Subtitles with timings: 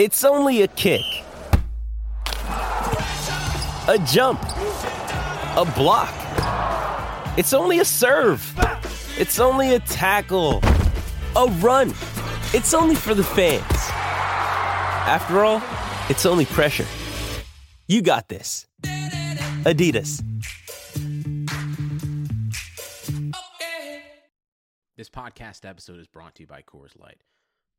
[0.00, 1.04] It's only a kick,
[2.26, 6.14] a jump, a block.
[7.36, 8.42] It's only a serve.
[9.18, 10.62] It's only a tackle,
[11.36, 11.90] a run.
[12.54, 13.62] It's only for the fans.
[15.06, 15.62] After all,
[16.08, 16.86] it's only pressure.
[17.86, 18.66] You got this.
[19.66, 20.24] Adidas.
[24.96, 27.20] This podcast episode is brought to you by Coors Light.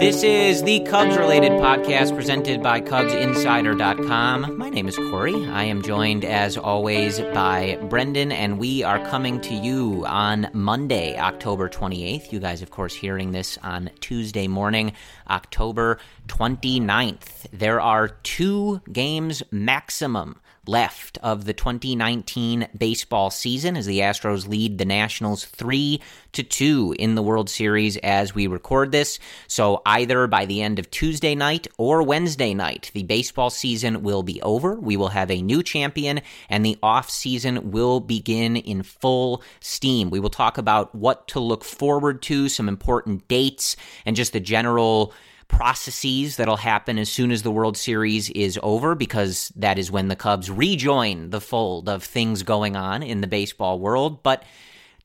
[0.00, 4.58] This is the Cubs related podcast presented by CubsInsider.com.
[4.58, 5.46] My name is Corey.
[5.46, 11.18] I am joined, as always, by Brendan, and we are coming to you on Monday,
[11.18, 12.32] October 28th.
[12.32, 14.92] You guys, of course, hearing this on Tuesday morning,
[15.28, 17.46] October 29th.
[17.52, 24.78] There are two games maximum left of the 2019 baseball season as the Astros lead
[24.78, 26.00] the Nationals 3
[26.32, 29.18] to 2 in the World Series as we record this.
[29.48, 34.22] So either by the end of Tuesday night or Wednesday night, the baseball season will
[34.22, 34.74] be over.
[34.76, 40.08] We will have a new champion and the off season will begin in full steam.
[40.08, 43.74] We will talk about what to look forward to, some important dates
[44.06, 45.12] and just the general
[45.50, 50.08] processes that'll happen as soon as the World Series is over, because that is when
[50.08, 54.22] the Cubs rejoin the fold of things going on in the baseball world.
[54.22, 54.44] But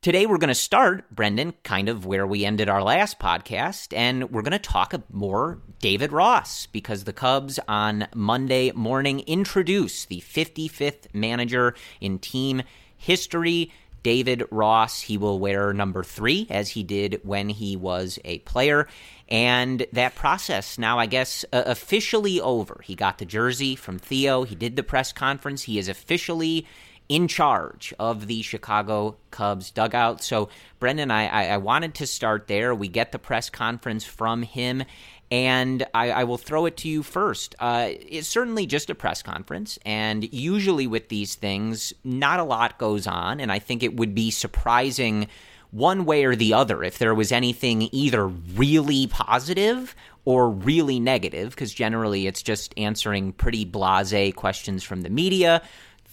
[0.01, 4.31] today we're going to start, Brendan, kind of where we ended our last podcast, and
[4.31, 10.21] we're going to talk more David Ross, because the Cubs on Monday morning introduce the
[10.21, 12.63] 55th manager in team
[12.95, 13.71] history.
[14.05, 15.01] David Ross.
[15.01, 18.87] He will wear number three, as he did when he was a player.
[19.27, 22.81] And that process now, I guess, uh, officially over.
[22.83, 24.43] He got the jersey from Theo.
[24.43, 25.63] He did the press conference.
[25.63, 26.67] He is officially
[27.09, 30.23] in charge of the Chicago Cubs dugout.
[30.23, 30.49] So,
[30.79, 32.75] Brendan, I, I, I wanted to start there.
[32.75, 34.83] We get the press conference from him.
[35.31, 37.55] And I, I, will throw it to you first.
[37.59, 42.77] Uh, it's certainly just a press conference, and usually with these things, not a lot
[42.77, 43.39] goes on.
[43.39, 45.27] And I think it would be surprising
[45.71, 49.95] one way or the other if there was anything either really positive
[50.25, 55.61] or really negative, because generally it's just answering pretty blase questions from the media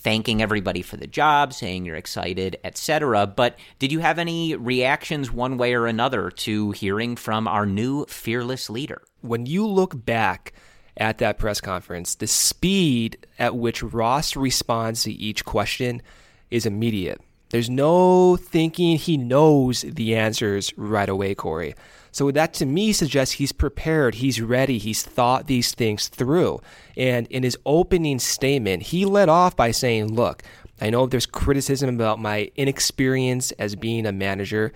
[0.03, 3.27] thanking everybody for the job, saying you're excited, etc.
[3.27, 8.05] But did you have any reactions one way or another to hearing from our new
[8.07, 9.03] fearless leader?
[9.21, 10.53] When you look back
[10.97, 16.03] at that press conference, the speed at which Ross responds to each question
[16.51, 17.21] is immediate.
[17.51, 21.75] There's no thinking he knows the answers right away, Corey.
[22.12, 26.61] So that to me suggests he's prepared, he's ready, he's thought these things through.
[26.97, 30.43] And in his opening statement, he led off by saying, Look,
[30.81, 34.73] I know there's criticism about my inexperience as being a manager,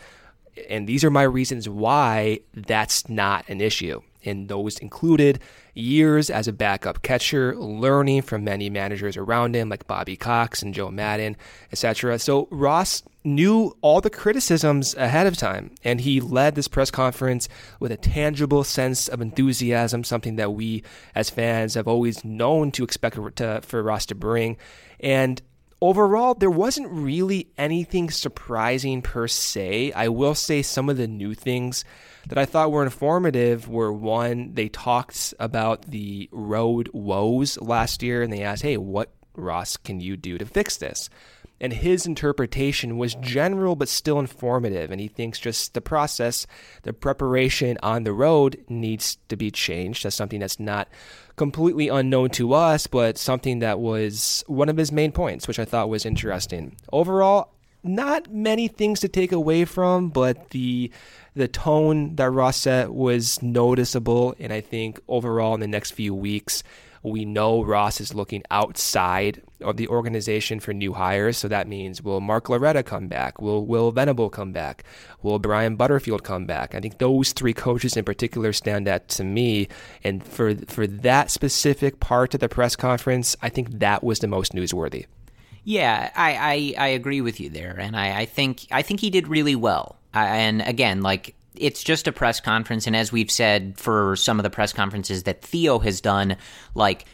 [0.68, 4.00] and these are my reasons why that's not an issue.
[4.24, 5.40] And those included
[5.74, 10.74] years as a backup catcher, learning from many managers around him like Bobby Cox and
[10.74, 11.36] Joe Maddon,
[11.70, 12.18] etc.
[12.18, 17.48] So Ross knew all the criticisms ahead of time, and he led this press conference
[17.80, 20.82] with a tangible sense of enthusiasm, something that we
[21.14, 24.56] as fans have always known to expect to, for Ross to bring.
[25.00, 25.42] And
[25.80, 29.92] overall, there wasn't really anything surprising per se.
[29.92, 31.84] I will say some of the new things
[32.28, 38.22] that I thought were informative were one, they talked about the road woes last year
[38.22, 41.10] and they asked, hey, what, Ross, can you do to fix this?
[41.60, 44.90] And his interpretation was general but still informative.
[44.90, 46.46] And he thinks just the process,
[46.82, 50.04] the preparation on the road needs to be changed.
[50.04, 50.88] That's something that's not
[51.36, 55.64] completely unknown to us, but something that was one of his main points, which I
[55.64, 56.76] thought was interesting.
[56.92, 60.90] Overall, not many things to take away from, but the
[61.34, 66.14] the tone that Ross set was noticeable, and I think overall in the next few
[66.14, 66.62] weeks,
[67.06, 71.38] we know Ross is looking outside of the organization for new hires.
[71.38, 73.40] So that means will Mark Loretta come back?
[73.40, 74.84] Will Will Venable come back?
[75.22, 76.74] Will Brian Butterfield come back?
[76.74, 79.68] I think those three coaches in particular stand out to me.
[80.04, 84.28] And for for that specific part of the press conference, I think that was the
[84.28, 85.06] most newsworthy.
[85.64, 89.10] Yeah, I, I, I agree with you there, and I, I think I think he
[89.10, 89.96] did really well.
[90.14, 92.86] and again, like it's just a press conference.
[92.86, 96.36] And as we've said for some of the press conferences that Theo has done,
[96.74, 97.06] like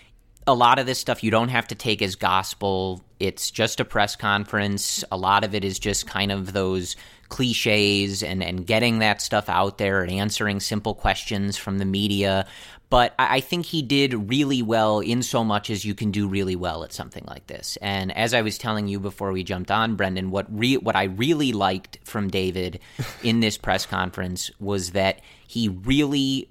[0.47, 3.03] a lot of this stuff you don't have to take as gospel.
[3.21, 5.05] It's just a press conference.
[5.13, 6.97] A lot of it is just kind of those
[7.29, 12.47] cliches and, and getting that stuff out there and answering simple questions from the media
[12.93, 16.57] but I think he did really well in so much as you can do really
[16.57, 17.79] well at something like this.
[17.81, 21.05] And as I was telling you before we jumped on, Brendan, what re- what I
[21.05, 22.81] really liked from David
[23.23, 26.51] in this press conference was that he really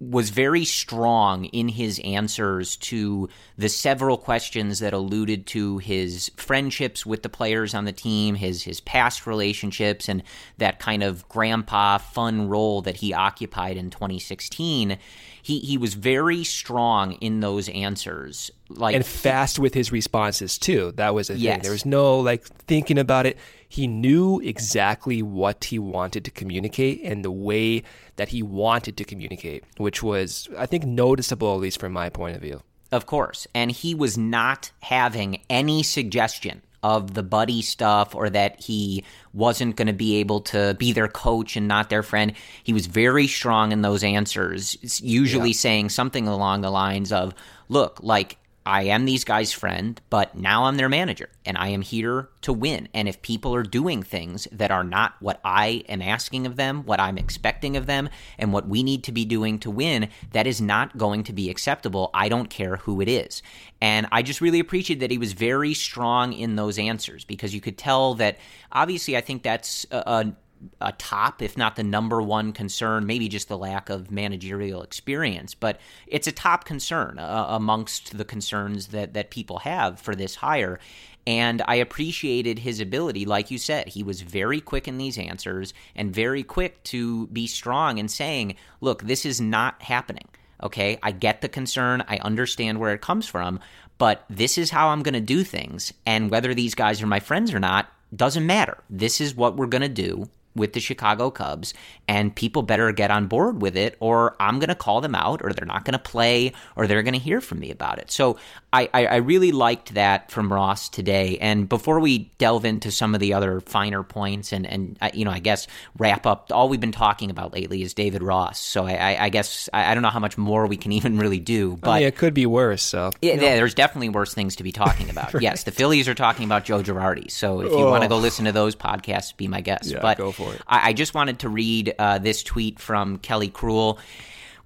[0.00, 7.04] was very strong in his answers to the several questions that alluded to his friendships
[7.04, 10.22] with the players on the team, his his past relationships, and
[10.58, 14.98] that kind of grandpa fun role that he occupied in 2016.
[15.42, 20.92] He he was very strong in those answers, like and fast with his responses too.
[20.96, 21.54] That was a yes.
[21.54, 21.62] thing.
[21.62, 23.38] There was no like thinking about it.
[23.68, 27.82] He knew exactly what he wanted to communicate and the way
[28.16, 32.36] that he wanted to communicate, which was, I think, noticeable, at least from my point
[32.36, 32.62] of view.
[32.90, 33.46] Of course.
[33.54, 39.04] And he was not having any suggestion of the buddy stuff or that he
[39.34, 42.32] wasn't going to be able to be their coach and not their friend.
[42.62, 45.56] He was very strong in those answers, usually yeah.
[45.56, 47.34] saying something along the lines of,
[47.68, 48.38] look, like
[48.68, 52.52] I am these guys' friend, but now I'm their manager and I am here to
[52.52, 52.86] win.
[52.92, 56.84] And if people are doing things that are not what I am asking of them,
[56.84, 60.46] what I'm expecting of them, and what we need to be doing to win, that
[60.46, 62.10] is not going to be acceptable.
[62.12, 63.42] I don't care who it is.
[63.80, 67.62] And I just really appreciated that he was very strong in those answers because you
[67.62, 68.36] could tell that
[68.70, 70.32] obviously I think that's a, a
[70.80, 75.54] a top, if not the number one concern, maybe just the lack of managerial experience,
[75.54, 80.36] but it's a top concern uh, amongst the concerns that, that people have for this
[80.36, 80.78] hire.
[81.26, 83.26] And I appreciated his ability.
[83.26, 87.46] Like you said, he was very quick in these answers and very quick to be
[87.46, 90.26] strong in saying, look, this is not happening.
[90.62, 92.02] Okay, I get the concern.
[92.08, 93.60] I understand where it comes from,
[93.98, 95.92] but this is how I'm going to do things.
[96.06, 98.78] And whether these guys are my friends or not doesn't matter.
[98.88, 101.74] This is what we're going to do with the Chicago Cubs,
[102.06, 105.40] and people better get on board with it, or I'm going to call them out,
[105.42, 108.10] or they're not going to play, or they're going to hear from me about it.
[108.10, 108.38] So
[108.72, 111.38] I, I, I, really liked that from Ross today.
[111.38, 115.24] And before we delve into some of the other finer points, and and uh, you
[115.24, 115.66] know, I guess
[115.98, 118.58] wrap up all we've been talking about lately is David Ross.
[118.58, 121.40] So I, I, I guess I, don't know how much more we can even really
[121.40, 122.82] do, but I mean, it could be worse.
[122.82, 125.32] So yeah, yeah, there's definitely worse things to be talking about.
[125.34, 125.42] right.
[125.42, 127.30] Yes, the Phillies are talking about Joe Girardi.
[127.30, 127.90] So if you oh.
[127.90, 129.86] want to go listen to those podcasts, be my guest.
[129.86, 130.47] Yeah, but go for it.
[130.66, 133.98] I, I just wanted to read uh, this tweet from Kelly Crull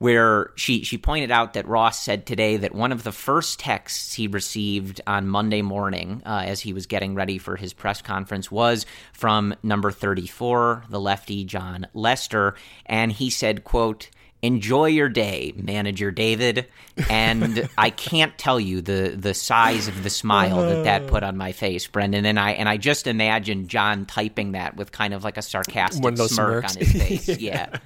[0.02, 4.12] where she she pointed out that Ross said today that one of the first texts
[4.14, 8.50] he received on Monday morning uh, as he was getting ready for his press conference
[8.50, 14.10] was from number 34, the lefty Jon Lester, and he said, "quote."
[14.42, 16.66] Enjoy your day, manager David.
[17.08, 21.36] And I can't tell you the the size of the smile that that put on
[21.36, 22.26] my face, Brendan.
[22.26, 26.02] And I and I just imagine Jon typing that with kind of like a sarcastic
[26.02, 26.76] smirk smirks.
[26.76, 27.28] on his face.
[27.40, 27.76] yeah.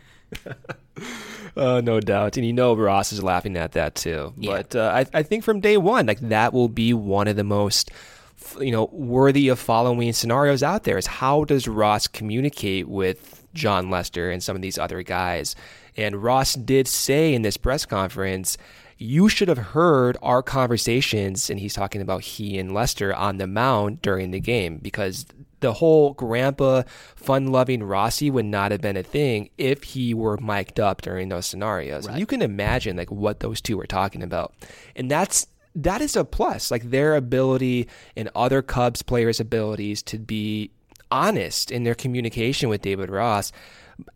[1.56, 4.34] Uh, no doubt, and you know Ross is laughing at that too.
[4.36, 4.56] Yeah.
[4.56, 7.44] But uh, I, I think from day one, like that will be one of the
[7.44, 7.90] most,
[8.38, 10.98] f- you know, worthy of following scenarios out there.
[10.98, 15.56] Is how does Ross communicate with Jon Lester and some of these other guys?
[15.96, 18.58] And Ross did say in this press conference,
[18.98, 23.46] you should have heard our conversations, and he's talking about he and Lester on the
[23.46, 25.26] mound during the game because
[25.60, 26.82] the whole grandpa
[27.14, 31.28] fun loving Rossy would not have been a thing if he were mic'd up during
[31.28, 32.06] those scenarios.
[32.06, 34.54] And you can imagine like what those two were talking about.
[34.94, 36.70] And that's that is a plus.
[36.70, 40.70] Like their ability and other Cubs players' abilities to be
[41.10, 43.52] honest in their communication with David Ross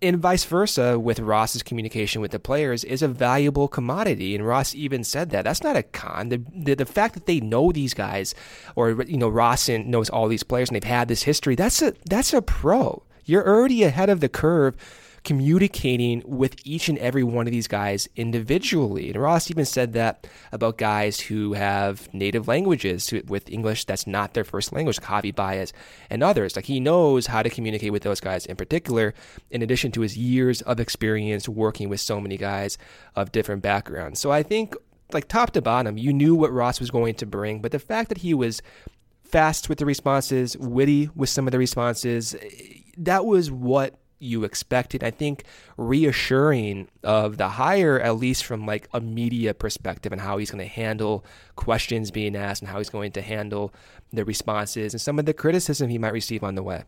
[0.02, 4.34] and vice versa with Ross's communication with the players is a valuable commodity.
[4.34, 5.44] And Ross even said that.
[5.44, 6.28] That's not a con.
[6.28, 8.34] The, the, the fact that they know these guys
[8.76, 11.94] or, you know, Ross knows all these players and they've had this history, that's a,
[12.06, 13.02] that's a pro.
[13.24, 14.76] You're already ahead of the curve
[15.22, 19.10] communicating with each and every one of these guys individually.
[19.10, 24.34] And Ross even said that about guys who have native languages with English that's not
[24.34, 25.72] their first language, Javi Baez
[26.08, 26.56] and others.
[26.56, 29.14] Like he knows how to communicate with those guys in particular,
[29.50, 32.78] in addition to his years of experience working with so many guys
[33.14, 34.20] of different backgrounds.
[34.20, 34.74] So I think,
[35.12, 38.08] like top to bottom, you knew what Ross was going to bring, but the fact
[38.08, 38.62] that he was
[39.22, 42.34] fast with the responses, witty with some of the responses,
[42.96, 45.02] that was what you expected.
[45.02, 45.44] I think
[45.76, 50.62] reassuring of the hire, at least from like a media perspective, and how he's going
[50.62, 51.24] to handle
[51.56, 53.72] questions being asked and how he's going to handle
[54.12, 56.84] the responses and some of the criticism he might receive on the way.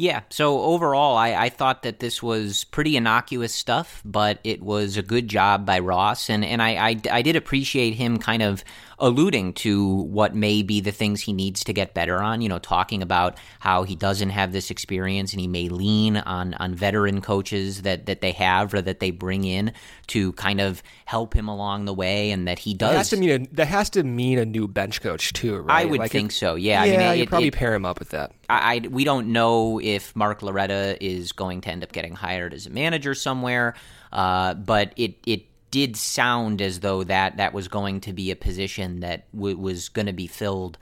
[0.00, 4.96] Yeah, so overall, I, I thought that this was pretty innocuous stuff, but it was
[4.96, 8.62] a good job by Ross, and, and I, I, I did appreciate him kind of
[9.00, 12.58] alluding to what may be the things he needs to get better on, you know,
[12.58, 17.20] talking about how he doesn't have this experience and he may lean on, on veteran
[17.20, 19.72] coaches that, that they have or that they bring in
[20.08, 23.10] to kind of help him along the way, and that he That has does.
[23.10, 25.82] to mean a, that has to mean a new bench coach too, right?
[25.82, 26.84] I would Like, think it- so, yeah.
[26.84, 28.32] Yeah, I mean, you it- probably it- pair him up with that.
[28.48, 32.52] I, I- we don't know if Mark Loretta is going to end up getting hired
[32.52, 33.74] as a manager somewhere,
[34.12, 38.36] uh, but it it did sound as though that that was going to be a
[38.36, 40.78] position that w- was going to be filled.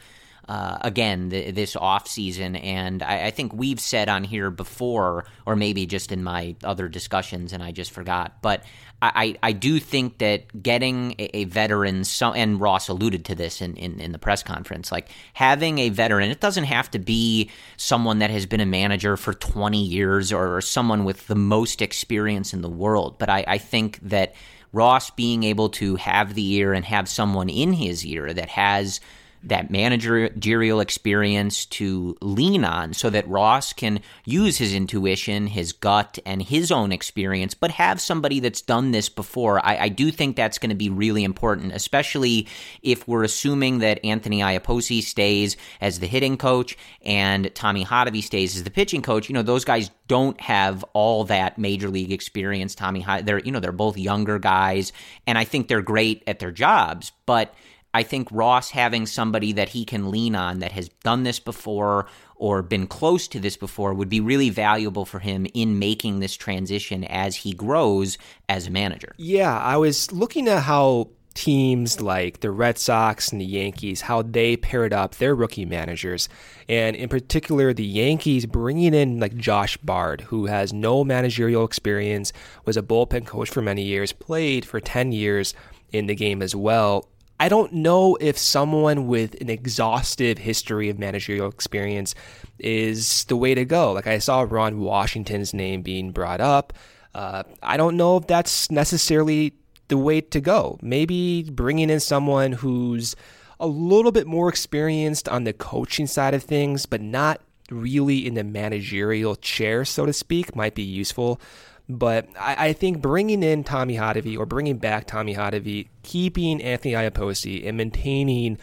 [0.48, 5.24] Uh, again, th- this off season, and I, I think we've said on here before,
[5.44, 8.40] or maybe just in my other discussions, and I just forgot.
[8.42, 8.62] But
[9.02, 13.76] I, I do think that getting a, veteran, so, and Ross alluded to this in,
[13.76, 18.20] in, in the press conference, like having a veteran, it doesn't have to be someone
[18.20, 22.62] that has been a manager for 20 years or, someone with the most experience in
[22.62, 23.18] the world.
[23.18, 24.34] But I, I think that
[24.72, 29.00] Ross being able to have the ear and have someone in his ear that has
[29.42, 36.18] that managerial experience to lean on so that Ross can use his intuition, his gut,
[36.26, 39.64] and his own experience, but have somebody that's done this before.
[39.64, 42.48] I, I do think that's going to be really important, especially
[42.82, 48.56] if we're assuming that Anthony Iapoce stays as the hitting coach and Tommy Hotovy stays
[48.56, 49.28] as the pitching coach.
[49.28, 52.74] You know, those guys don't have all that major league experience.
[52.74, 54.92] Tommy, Hot- they're you know they're both younger guys,
[55.26, 57.54] and I think they're great at their jobs, but.
[57.96, 62.04] I think Ross having somebody that he can lean on that has done this before
[62.34, 66.34] or been close to this before would be really valuable for him in making this
[66.34, 68.18] transition as he grows
[68.50, 69.14] as a manager.
[69.16, 74.20] Yeah, I was looking at how teams like the Red Sox and the Yankees, how
[74.20, 76.28] they paired up their rookie managers.
[76.68, 82.34] And in particular, the Yankees bringing in like Josh Bard, who has no managerial experience,
[82.66, 85.54] was a bullpen coach for many years, played for 10 years
[85.92, 87.08] in the game as well.
[87.38, 92.14] I don't know if someone with an exhaustive history of managerial experience
[92.58, 93.92] is the way to go.
[93.92, 96.72] Like I saw Ron Washington's name being brought up.
[97.14, 99.52] Uh, I don't know if that's necessarily
[99.88, 100.78] the way to go.
[100.82, 103.14] Maybe bringing in someone who's
[103.60, 107.40] a little bit more experienced on the coaching side of things, but not
[107.70, 111.40] really in the managerial chair, so to speak, might be useful.
[111.88, 116.94] But I, I think bringing in Tommy Hotovy or bringing back Tommy Hotovy, keeping Anthony
[116.94, 118.58] Iapoce and maintaining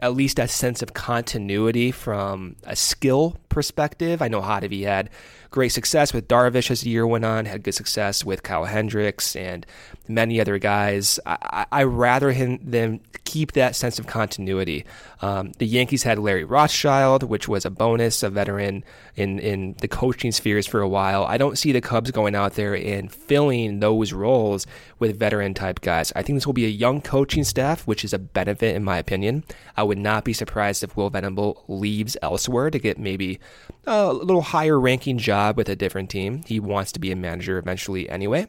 [0.00, 4.22] at least that sense of continuity from a skill perspective.
[4.22, 5.10] I know Hotovy had
[5.50, 9.34] great success with Darvish as the year went on, had good success with Kyle Hendricks
[9.34, 9.66] and
[10.06, 11.18] many other guys.
[11.26, 14.84] I, I, rather him than keep that sense of continuity.
[15.20, 18.84] Um, the Yankees had Larry Rothschild, which was a bonus, a veteran
[19.16, 21.24] in, in the coaching spheres for a while.
[21.24, 24.66] I don't see the Cubs going out there and filling those roles
[24.98, 26.12] with veteran type guys.
[26.16, 28.98] I think this will be a young coaching staff, which is a benefit in my
[28.98, 29.44] opinion.
[29.76, 33.40] I would not be surprised if Will Venable leaves elsewhere to get maybe
[33.88, 36.42] a little higher ranking job with a different team.
[36.46, 38.46] He wants to be a manager eventually anyway,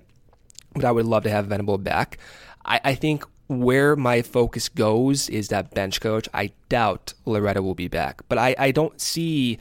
[0.74, 2.18] but I would love to have Venable back.
[2.66, 6.30] I, I think where my focus goes is that bench coach.
[6.34, 9.58] I doubt Loretta will be back, but I, I don't see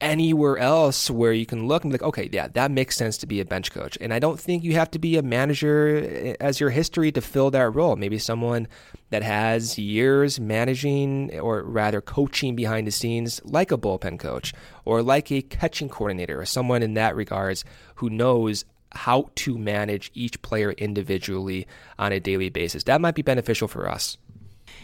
[0.00, 3.26] anywhere else where you can look and be like, okay, yeah, that makes sense to
[3.26, 3.96] be a bench coach.
[4.00, 7.50] And I don't think you have to be a manager as your history to fill
[7.52, 7.96] that role.
[7.96, 8.68] Maybe someone
[9.10, 14.52] that has years managing or rather coaching behind the scenes, like a bullpen coach
[14.84, 17.64] or like a catching coordinator or someone in that regards
[17.96, 21.66] who knows how to manage each player individually
[21.98, 22.84] on a daily basis.
[22.84, 24.16] That might be beneficial for us.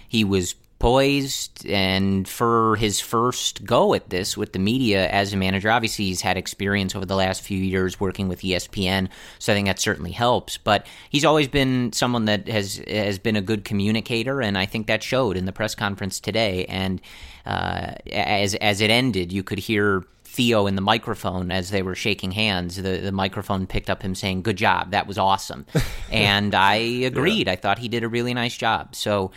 [0.09, 5.37] He was poised and for his first go at this with the media as a
[5.37, 9.09] manager obviously he's had experience over the last few years working with espn
[9.39, 13.37] so i think that certainly helps but he's always been someone that has has been
[13.37, 17.01] a good communicator and i think that showed in the press conference today and
[17.47, 21.95] uh, as as it ended you could hear Theo in the microphone as they were
[21.95, 22.77] shaking hands.
[22.77, 25.67] The the microphone picked up him saying, "Good job, that was awesome,"
[26.11, 27.49] and I agreed.
[27.49, 27.53] Yeah.
[27.53, 28.97] I thought he did a really nice job.
[28.97, 29.31] So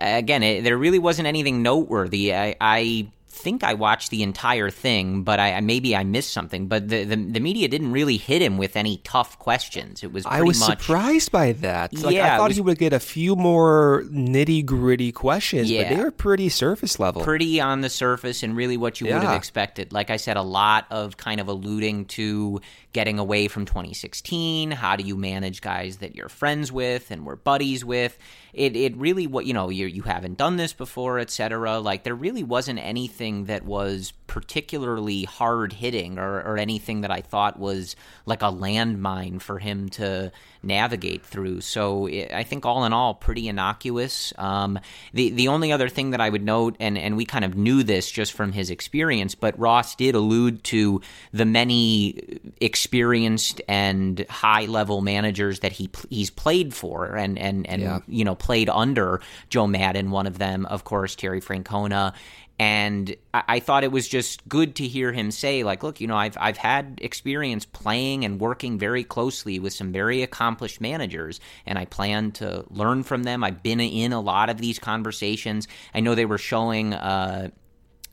[0.00, 2.34] again, it, there really wasn't anything noteworthy.
[2.34, 6.66] I, I think I watched the entire thing, but I maybe I missed something.
[6.66, 10.02] But the, the, the media didn't really hit him with any tough questions.
[10.02, 11.94] It was I was much, surprised by that.
[11.94, 15.88] Like, yeah, I thought was, he would get a few more nitty gritty questions, yeah,
[15.88, 19.14] but they were pretty surface level, pretty on the surface, and really what you yeah.
[19.14, 19.92] would have expected.
[19.92, 22.60] Like I said, a lot of kind of alluding to
[22.92, 24.72] getting away from 2016.
[24.72, 28.18] How do you manage guys that you're friends with and we're buddies with?
[28.52, 31.78] It it really what you know you you haven't done this before, etc.
[31.78, 37.20] Like there really wasn't anything that was particularly hard hitting or, or anything that I
[37.20, 40.30] thought was like a landmine for him to
[40.62, 41.60] navigate through.
[41.62, 44.32] So it, I think all in all, pretty innocuous.
[44.38, 44.78] Um,
[45.12, 47.82] the the only other thing that I would note, and and we kind of knew
[47.82, 51.00] this just from his experience, but Ross did allude to
[51.32, 52.40] the many
[52.80, 57.98] experienced and high level managers that he he's played for, and and and yeah.
[58.08, 59.20] you know played under
[59.50, 62.14] Joe Maddon, one of them, of course, Terry Francona
[62.58, 66.06] and I, I, thought it was just good to hear him say, like, look, you
[66.06, 71.40] know, I've I've had experience playing and working very closely with some very accomplished managers,
[71.64, 73.42] and I plan to learn from them.
[73.42, 75.68] I've been in a lot of these conversations.
[75.94, 76.92] I know they were showing.
[76.92, 77.48] Uh,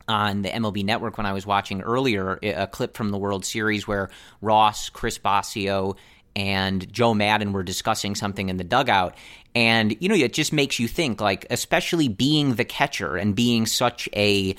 [0.07, 3.87] on the MLB network when I was watching earlier a clip from the World Series
[3.87, 4.09] where
[4.41, 5.97] Ross, Chris Bosio,
[6.35, 9.15] and Joe Maddon were discussing something in the dugout.
[9.55, 13.65] And, you know, it just makes you think, like, especially being the catcher and being
[13.65, 14.55] such a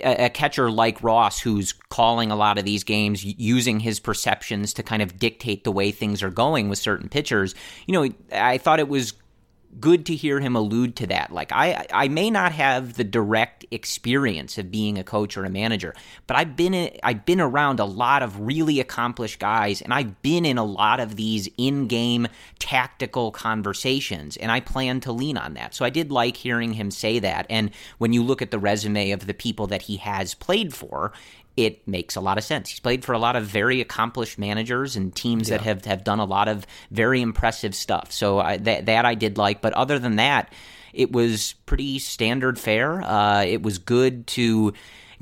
[0.00, 4.82] a catcher like Ross, who's calling a lot of these games, using his perceptions to
[4.82, 7.54] kind of dictate the way things are going with certain pitchers.
[7.86, 9.14] You know, I thought it was
[9.80, 11.32] good to hear him allude to that.
[11.32, 15.50] Like I I may not have the direct experience of being a coach or a
[15.50, 15.94] manager,
[16.26, 20.20] but I've been in, I've been around a lot of really accomplished guys and I've
[20.22, 22.28] been in a lot of these in-game
[22.58, 25.74] tactical conversations and I plan to lean on that.
[25.74, 29.10] So I did like hearing him say that and when you look at the resume
[29.12, 31.12] of the people that he has played for,
[31.58, 32.70] it makes a lot of sense.
[32.70, 35.56] He's played for a lot of very accomplished managers and teams yeah.
[35.56, 38.12] that have, have done a lot of very impressive stuff.
[38.12, 40.52] So I, that that I did like, but other than that,
[40.92, 43.02] it was pretty standard fare.
[43.02, 44.72] Uh, it was good to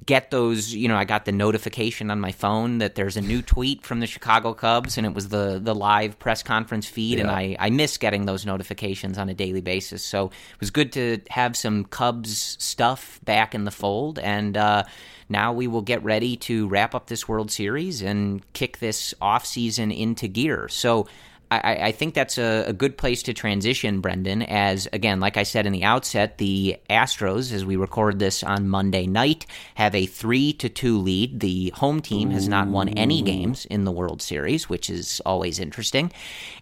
[0.05, 3.41] get those you know i got the notification on my phone that there's a new
[3.41, 7.23] tweet from the chicago cubs and it was the the live press conference feed yeah.
[7.23, 10.93] and i i miss getting those notifications on a daily basis so it was good
[10.93, 14.85] to have some cubs stuff back in the fold and uh
[15.29, 19.45] now we will get ready to wrap up this World Series and kick this off
[19.45, 20.69] season into gear.
[20.69, 21.07] So
[21.51, 24.43] I, I, think that's a, a, good place to transition, Brendan.
[24.43, 28.69] As again, like I said in the outset, the Astros, as we record this on
[28.69, 31.39] Monday night, have a three to two lead.
[31.39, 35.61] The home team has not won any games in the World Series, which is always
[35.61, 36.11] interesting.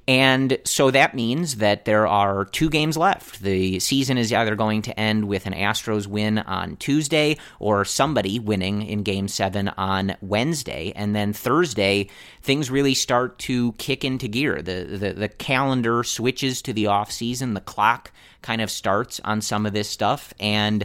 [0.07, 3.41] And so that means that there are two games left.
[3.41, 8.39] The season is either going to end with an Astros win on Tuesday or somebody
[8.39, 10.93] winning in game seven on Wednesday.
[10.95, 12.09] And then Thursday,
[12.43, 14.61] things really start to kick into gear.
[14.61, 18.11] The, the, the calendar switches to the off season, the clock
[18.43, 20.35] kind of starts on some of this stuff.
[20.41, 20.85] And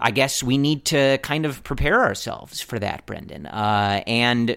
[0.00, 3.46] I guess we need to kind of prepare ourselves for that, Brendan.
[3.46, 4.56] Uh, and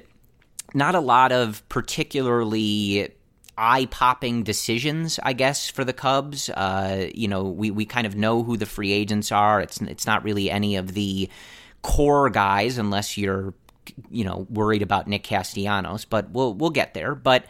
[0.74, 3.12] not a lot of particularly
[3.58, 6.50] eye popping decisions, I guess, for the Cubs.
[6.50, 9.62] Uh, you know, we, we kind of know who the free agents are.
[9.62, 11.30] It's it's not really any of the
[11.82, 13.54] core guys unless you're
[14.10, 17.16] you know worried about Nick Castellanos, but we'll we'll get there.
[17.16, 17.46] But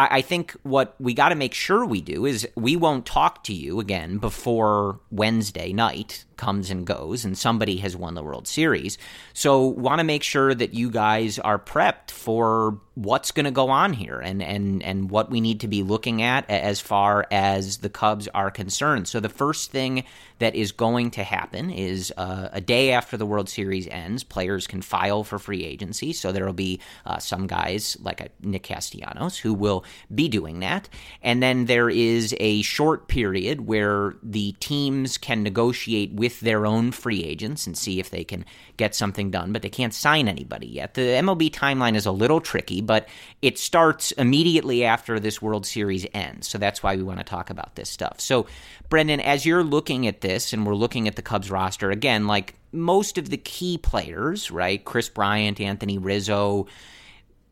[0.00, 3.44] I, I think what we got to make sure we do is we won't talk
[3.44, 8.48] to you again before Wednesday night comes and goes, and somebody has won the World
[8.48, 8.96] Series.
[9.34, 13.68] So, want to make sure that you guys are prepped for what's going to go
[13.68, 17.78] on here and, and, and what we need to be looking at as far as
[17.78, 19.06] the Cubs are concerned.
[19.06, 20.04] So, the first thing
[20.38, 24.66] that is going to happen is uh, a day after the World Series ends, players
[24.66, 26.14] can file for free agency.
[26.14, 30.60] So, there will be uh, some guys like uh, Nick Castellanos who will be doing
[30.60, 30.88] that.
[31.20, 36.92] And then there is a short period where the teams can negotiate with their own
[36.92, 38.44] free agents and see if they can
[38.76, 40.94] get something done, but they can't sign anybody yet.
[40.94, 43.08] The MLB timeline is a little tricky, but
[43.42, 46.46] it starts immediately after this World Series ends.
[46.46, 48.20] So that's why we want to talk about this stuff.
[48.20, 48.46] So,
[48.88, 52.54] Brendan, as you're looking at this and we're looking at the Cubs roster, again, like
[52.70, 54.84] most of the key players, right?
[54.84, 56.66] Kris Bryant, Anthony Rizzo,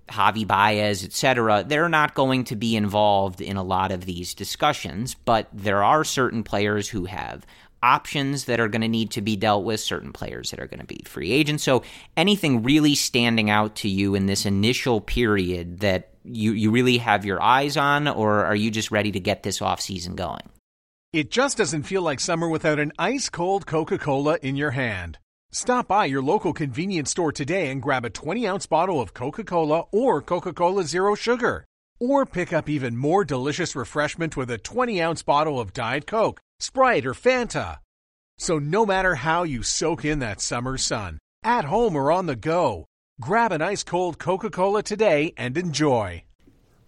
[0.08, 5.14] Javi Baez, etc., they're not going to be involved in a lot of these discussions,
[5.14, 7.46] but there are certain players who have
[7.82, 10.80] options that are going to need to be dealt with, certain players that are going
[10.80, 11.62] to be free agents.
[11.62, 11.82] So,
[12.16, 17.24] anything really standing out to you in this initial period that you, you really have
[17.24, 20.42] your eyes on, or are you just ready to get this off season going?
[21.12, 25.18] It just doesn't feel like summer without an ice cold Coca Cola in your hand.
[25.50, 29.42] Stop by your local convenience store today and grab a 20 ounce bottle of Coca
[29.42, 31.64] Cola or Coca Cola Zero Sugar.
[32.00, 36.40] Or pick up even more delicious refreshment with a 20 ounce bottle of Diet Coke,
[36.61, 37.78] Sprite, or Fanta.
[38.38, 42.37] So, no matter how you soak in that summer sun, at home or on the
[42.37, 42.87] go,
[43.20, 46.22] grab an ice cold Coca Cola today and enjoy.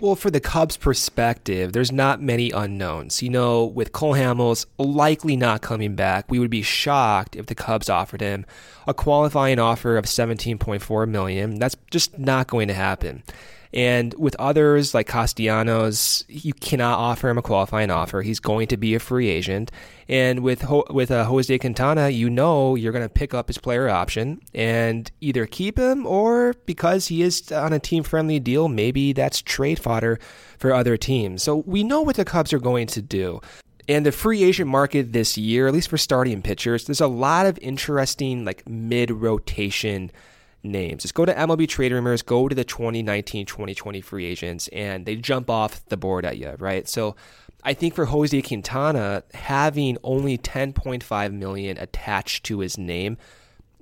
[0.00, 3.20] Well, for the Cubs' perspective, there's not many unknowns.
[3.20, 7.54] You know, with Cole Hamels likely not coming back, we would be shocked if the
[7.54, 8.46] Cubs offered him
[8.86, 11.58] a qualifying offer of 17.4 million.
[11.58, 13.24] That's just not going to happen.
[13.72, 18.22] And with others like Castellanos, you cannot offer him a qualifying offer.
[18.22, 19.70] He's going to be a free agent.
[20.08, 23.88] And with with uh, Jose Quintana, you know you're going to pick up his player
[23.88, 29.12] option and either keep him or because he is on a team friendly deal, maybe
[29.12, 30.18] that's trade fodder
[30.58, 31.44] for other teams.
[31.44, 33.40] So we know what the Cubs are going to do.
[33.88, 37.46] And the free agent market this year, at least for starting pitchers, there's a lot
[37.46, 40.10] of interesting like mid rotation
[40.62, 41.02] names.
[41.02, 45.16] Just go to MLB Trade Rumors, go to the 2019 2020 free agents, and they
[45.16, 46.88] jump off the board at you, right?
[46.88, 47.16] So
[47.62, 53.16] I think for Jose Quintana, having only 10.5 million attached to his name,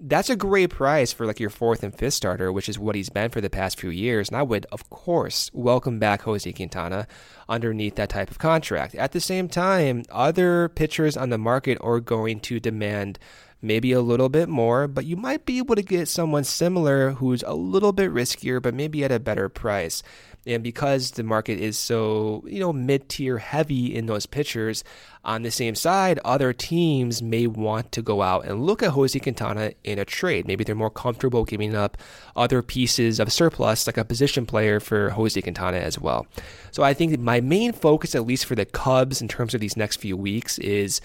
[0.00, 3.10] that's a great price for like your fourth and fifth starter, which is what he's
[3.10, 4.28] been for the past few years.
[4.28, 7.06] And I would, of course, welcome back Jose Quintana
[7.48, 8.94] underneath that type of contract.
[8.94, 13.18] At the same time, other pitchers on the market are going to demand
[13.60, 17.42] maybe a little bit more, but you might be able to get someone similar who's
[17.42, 20.02] a little bit riskier, but maybe at a better price.
[20.46, 24.82] And because the market is so, you know, mid tier heavy in those pitchers,
[25.24, 29.18] on the same side, other teams may want to go out and look at Jose
[29.18, 30.46] Quintana in a trade.
[30.46, 31.98] Maybe they're more comfortable giving up
[32.34, 36.26] other pieces of surplus, like a position player for Jose Quintana as well.
[36.70, 39.76] So I think my main focus, at least for the Cubs in terms of these
[39.76, 41.02] next few weeks, is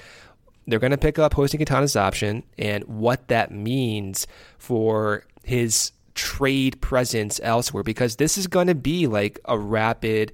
[0.68, 6.80] they're going to pick up Jose Quintana's option and what that means for his trade
[6.82, 10.32] presence elsewhere because this is going to be like a rapid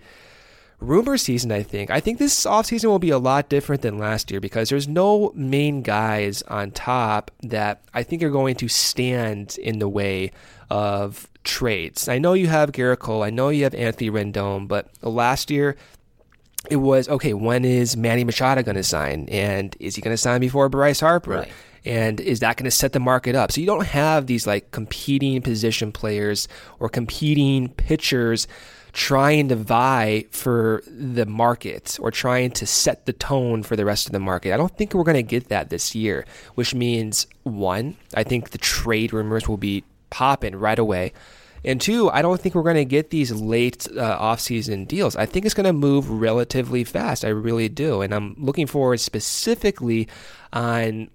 [0.80, 1.89] rumor season, I think.
[1.89, 5.32] I think this offseason will be a lot different than last year because there's no
[5.36, 10.32] main guys on top that I think are going to stand in the way
[10.70, 12.08] of trades.
[12.08, 15.76] I know you have Gerrit Cole, I know you have Anthony Rendon, but last year
[16.69, 17.34] it was okay.
[17.34, 20.99] When is Manny Machado going to sign, and is he going to sign before Bryce
[20.99, 21.32] Harper?
[21.32, 21.51] Right.
[21.86, 23.51] And is that going to set the market up?
[23.51, 26.47] So you don't have these like competing position players
[26.79, 28.47] or competing pitchers
[28.91, 34.08] trying to vie for the market or trying to set the tone for the rest
[34.08, 34.53] of the market.
[34.53, 38.49] I don't think we're going to get that this year, which means one, I think
[38.49, 41.13] the trade rumors will be popping right away.
[41.63, 45.15] And two, I don't think we're going to get these late uh, off-season deals.
[45.15, 47.26] I think it's going to move relatively fast.
[47.26, 50.08] I really do, and I'm looking forward specifically
[50.54, 51.10] on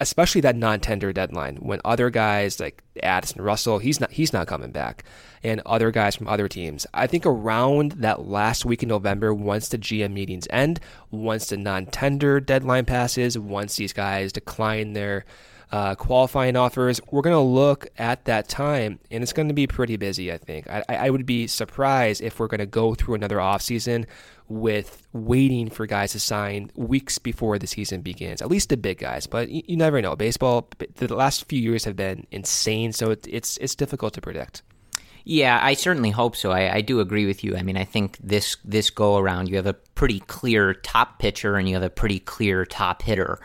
[0.00, 4.70] especially that non-tender deadline when other guys like Addison Russell, he's not he's not coming
[4.70, 5.04] back,
[5.42, 6.86] and other guys from other teams.
[6.94, 11.56] I think around that last week in November, once the GM meetings end, once the
[11.56, 15.24] non-tender deadline passes, once these guys decline their
[15.72, 17.00] uh, qualifying offers.
[17.10, 20.38] We're going to look at that time, and it's going to be pretty busy, I
[20.38, 20.68] think.
[20.68, 24.06] I, I would be surprised if we're going to go through another offseason
[24.48, 28.98] with waiting for guys to sign weeks before the season begins, at least the big
[28.98, 29.28] guys.
[29.28, 30.16] But you, you never know.
[30.16, 34.62] Baseball, the last few years have been insane, so it, it's, it's difficult to predict.
[35.22, 36.50] Yeah, I certainly hope so.
[36.50, 37.54] I, I, do agree with you.
[37.54, 41.56] I mean, I think this this go around, you have a pretty clear top pitcher
[41.56, 43.38] and you have a pretty clear top hitter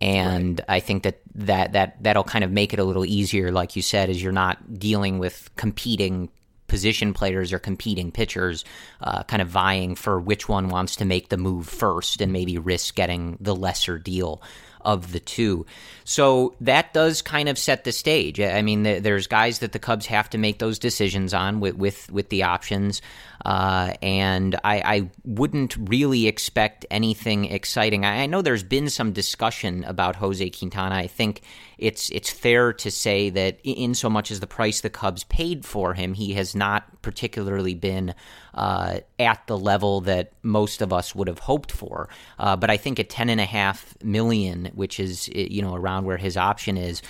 [0.00, 0.76] And right.
[0.76, 3.82] I think that, that that that'll kind of make it a little easier, like you
[3.82, 6.30] said, as you're not dealing with competing
[6.68, 8.64] position players or competing pitchers,
[9.00, 12.58] uh, kind of vying for which one wants to make the move first and maybe
[12.58, 14.40] risk getting the lesser deal
[14.82, 15.66] of the two.
[16.04, 18.40] So that does kind of set the stage.
[18.40, 22.10] I mean, there's guys that the Cubs have to make those decisions on with with,
[22.12, 23.02] with the options,
[23.44, 28.04] uh, and I, I, wouldn't really expect anything exciting.
[28.04, 30.96] I, I, know there's been some discussion about Jose Quintana.
[30.96, 31.42] I think
[31.78, 35.64] it's it's fair to say that in so much as the price the Cubs paid
[35.64, 38.14] for him, he has not particularly been
[38.54, 42.08] uh, at the level that most of us would have hoped for.
[42.40, 46.04] Uh, but I think at ten and a half million, which is you know around
[46.04, 47.02] where his option is.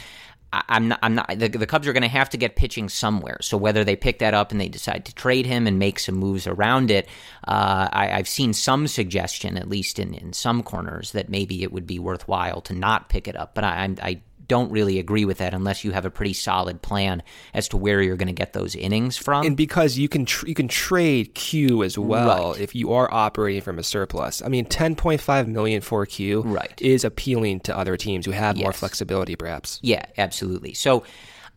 [0.53, 0.99] I'm not.
[1.03, 1.39] I'm not.
[1.39, 3.39] The, the Cubs are going to have to get pitching somewhere.
[3.43, 6.15] So whether they pick that up and they decide to trade him and make some
[6.15, 7.07] moves around it,
[7.47, 11.73] uh, I, have seen some suggestion, at least in, in some corners, that maybe it
[11.73, 13.55] would be worthwhile to not pick it up.
[13.55, 17.23] But I, I don't really agree with that unless you have a pretty solid plan
[17.55, 19.47] as to where you're going to get those innings from.
[19.47, 22.61] And because you can tr- you can trade Q as well right.
[22.61, 24.43] if you are operating from a surplus.
[24.43, 26.81] I mean, 10.5 million for Q right.
[26.81, 28.65] is appealing to other teams who have yes.
[28.65, 29.79] more flexibility, perhaps.
[29.83, 30.75] Yeah, absolutely.
[30.75, 31.05] So.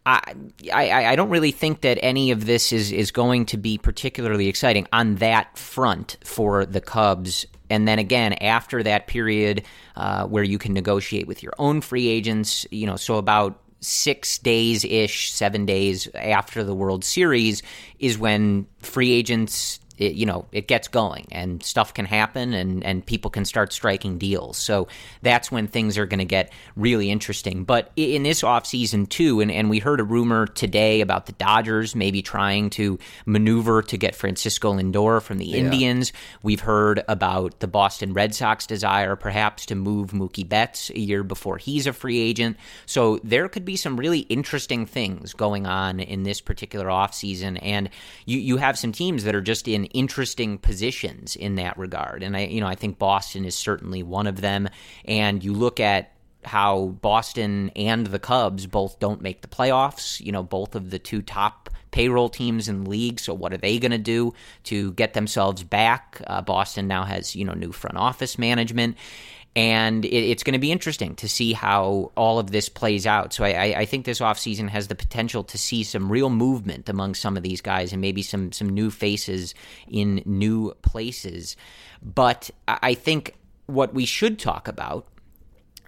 [0.04, 0.34] I,
[0.74, 4.48] I, I don't really think that any of this is, is going to be particularly
[4.48, 9.64] exciting on that front for the Cubs and then again, after that period
[9.96, 14.38] uh, where you can negotiate with your own free agents, you know, so about six
[14.38, 17.64] days ish, seven days after the World Series
[17.98, 22.84] is when free agents it, you know it gets going and stuff can happen and
[22.84, 24.58] and people can start striking deals.
[24.58, 24.88] So
[25.22, 27.64] that's when things are going to get really interesting.
[27.64, 31.96] But in this offseason too and, and we heard a rumor today about the dodgers
[31.96, 35.58] maybe trying to maneuver to get francisco lindor from the yeah.
[35.58, 36.14] indians.
[36.42, 41.24] We've heard about the boston red sox desire perhaps to move mookie betts a year
[41.24, 42.58] before he's a free agent.
[42.86, 47.60] So there could be some really interesting things going on in this particular offseason.
[47.62, 47.90] And
[48.26, 52.24] you, you have some teams that are just in interesting positions in that regard.
[52.24, 54.70] And I, you know, I think Boston is certainly one of them.
[55.06, 56.12] And you look at
[56.44, 60.20] how Boston and the Cubs both don't make the playoffs.
[60.20, 63.20] You know, both of the two top payroll teams in the league.
[63.20, 64.34] So what are they going to do
[64.66, 66.22] to get themselves back?
[66.26, 68.98] Uh, Boston now has you know new front office management,
[69.56, 73.34] and it, it's going to be interesting to see how all of this plays out.
[73.34, 77.16] So I, I, think this offseason has the potential to see some real movement among
[77.16, 79.54] some of these guys and maybe some some new faces
[79.90, 81.58] in new places.
[82.02, 83.36] But I think
[83.66, 85.08] what we should talk about,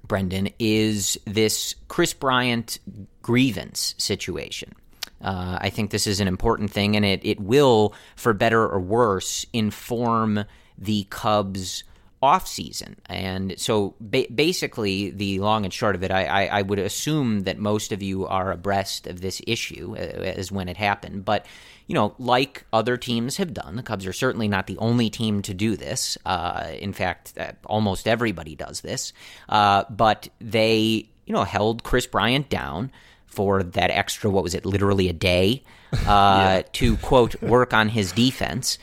[0.05, 2.79] Brendan, is this Kris Bryant
[3.21, 4.73] grievance situation.
[5.21, 8.79] Uh, I think this is an important thing, and it, it will, for better or
[8.79, 10.43] worse, inform
[10.77, 11.85] the Cubs'
[12.23, 12.95] off season.
[13.07, 17.43] And so ba- basically, the long and short of it, I, I, I, would assume
[17.43, 21.25] that most of you are abreast of this issue uh, as when it happened.
[21.25, 21.45] But,
[21.85, 25.41] you know, like other teams have done, the Cubs are certainly not the only team
[25.41, 26.17] to do this.
[26.25, 29.11] Uh, in fact, uh, almost everybody does this.
[29.49, 32.89] Uh, but they, you know, held Kris Bryant down
[33.25, 36.61] for that extra, what was it, literally a day, uh, yeah.
[36.71, 38.77] to quote, work on his defense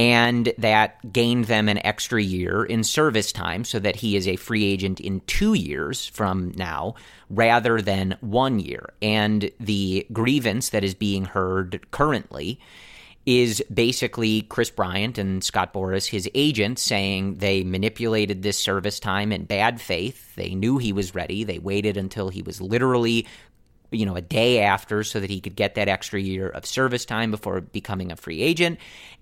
[0.00, 4.36] and that gained them an extra year in service time so that he is a
[4.36, 6.94] free agent in two years from now
[7.28, 8.94] rather than one year.
[9.02, 12.58] And the grievance that is being heard currently
[13.26, 19.32] is basically Kris Bryant and Scott Boras, his agent, saying they manipulated this service time
[19.32, 20.34] in bad faith.
[20.34, 21.44] They knew he was ready.
[21.44, 23.26] They waited until he was literally
[23.90, 27.04] you know, a day after so that he could get that extra year of service
[27.04, 28.78] time before becoming a free agent.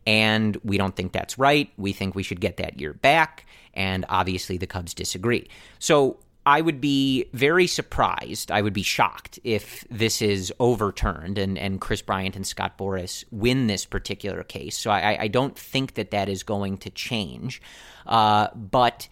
[0.06, 1.70] And we don't think that's right.
[1.76, 3.46] We think we should get that year back.
[3.74, 5.48] And obviously, the Cubs disagree.
[5.78, 8.50] So I would be very surprised.
[8.50, 13.22] I would be shocked if this is overturned and, and Kris Bryant and Scott Boras
[13.30, 14.78] win this particular case.
[14.78, 17.60] So I, I don't think that that is going to change.
[18.06, 19.08] Uh, but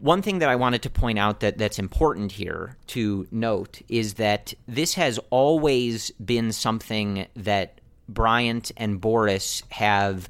[0.00, 4.14] one thing that I wanted to point out that that's important here to note is
[4.14, 10.28] that this has always been something that Bryant and Boras have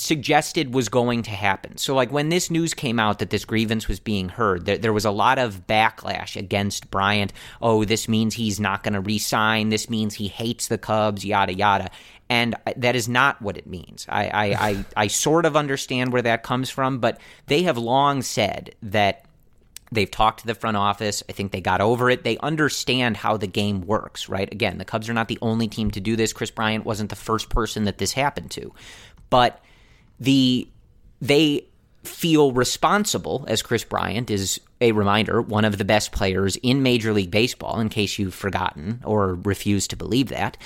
[0.00, 1.76] suggested was going to happen.
[1.76, 4.92] So, like when this news came out that this grievance was being heard, there, there
[4.92, 7.32] was a lot of backlash against Bryant.
[7.60, 9.68] Oh, this means he's not going to resign.
[9.68, 11.90] This means he hates the Cubs, yada, yada.
[12.30, 14.06] And that is not what it means.
[14.08, 18.20] I, I, I, I sort of understand where that comes from, but they have long
[18.22, 19.24] said that
[19.90, 21.22] They've talked to the front office.
[21.28, 22.24] I think they got over it.
[22.24, 24.50] They understand how the game works, right?
[24.52, 26.32] Again, the Cubs are not the only team to do this.
[26.32, 28.72] Kris Bryant wasn't the first person that this happened to.
[29.30, 29.62] But
[30.20, 30.68] the
[31.20, 31.66] they
[32.04, 37.12] feel responsible, as Kris Bryant is a reminder, one of the best players in Major
[37.12, 40.56] League Baseball, in case you've forgotten or refuse to believe that.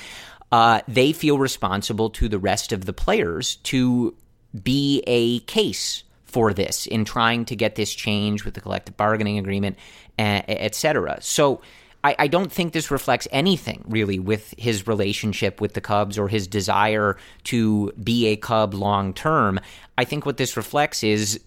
[0.53, 4.15] Uh, they feel responsible to the rest of the players to
[4.63, 9.39] be a case for this in trying to get this change with the collective bargaining
[9.39, 9.79] agreement,
[10.19, 11.19] et cetera.
[11.21, 11.63] So
[12.05, 16.29] I, I, don't think this reflects anything really with his relationship with the Cubs or
[16.29, 19.61] his desire to be a Cub long term.
[19.97, 21.41] I think what this reflects is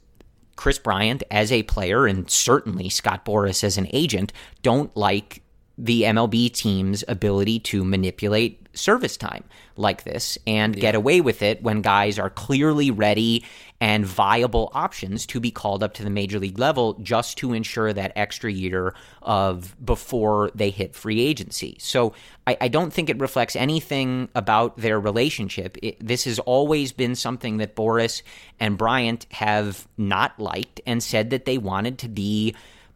[0.55, 5.41] Kris Bryant as a player and certainly Scott Boras as an agent don't like
[5.77, 9.43] the MLB team's ability to manipulate service time
[9.77, 10.81] like this and yeah.
[10.81, 13.43] get away with it when guys are clearly ready
[13.81, 17.91] and viable options to be called up to the major league level just to ensure
[17.91, 21.75] that extra year of before they hit free agency.
[21.79, 22.13] So
[22.47, 25.77] I, I don't think it reflects anything about their relationship.
[25.81, 28.21] It, this has always been something that Boras
[28.59, 32.55] and Bryant have not liked and said that they wanted to be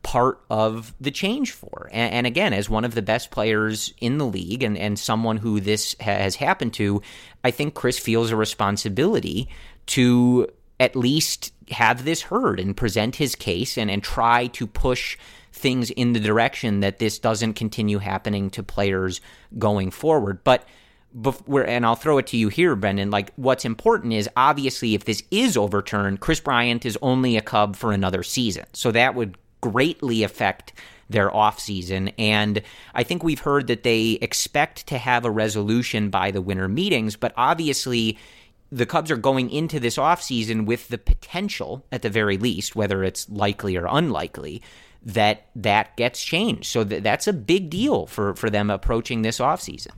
[0.09, 1.87] part of the change for.
[1.91, 5.37] And, and, again, as one of the best players in the league and, and someone
[5.37, 7.03] who this has happened to,
[7.43, 9.49] I think Kris feels a responsibility
[9.85, 10.47] to
[10.79, 15.15] at least have this heard and present his case and, and try to push
[15.53, 19.21] things in the direction that this doesn't continue happening to players
[19.59, 20.43] going forward.
[20.43, 20.67] But
[21.21, 23.11] before, and I'll throw it to you here, Brendan.
[23.11, 27.75] Like, what's important is obviously if this is overturned, Kris Bryant is only a Cub
[27.75, 28.65] for another season.
[28.73, 30.73] So that would greatly affect
[31.09, 32.13] their offseason.
[32.17, 32.61] And
[32.93, 37.15] I think we've heard that they expect to have a resolution by the winter meetings,
[37.15, 38.17] but obviously
[38.71, 43.03] the Cubs are going into this offseason with the potential, at the very least, whether
[43.03, 44.61] it's likely or unlikely,
[45.01, 46.65] that that gets changed.
[46.65, 49.91] So th- that's a big deal for, for them approaching this offseason.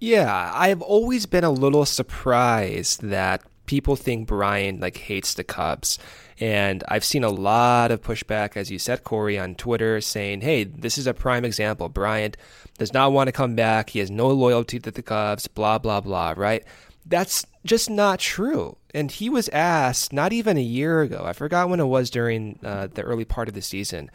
[0.00, 5.98] Yeah, I've always been a little surprised that people think Bryant like hates the Cubs.
[6.40, 10.64] And I've seen a lot of pushback, as you said, Corey, on Twitter saying, hey,
[10.64, 11.88] this is a prime example.
[11.88, 12.36] Bryant
[12.78, 13.90] does not want to come back.
[13.90, 16.64] He has no loyalty to the Cubs, blah, blah, blah, right?
[17.06, 18.76] That's just not true.
[18.92, 22.58] And he was asked not even a year ago, I forgot when it was during
[22.64, 24.10] uh, the early part of the season,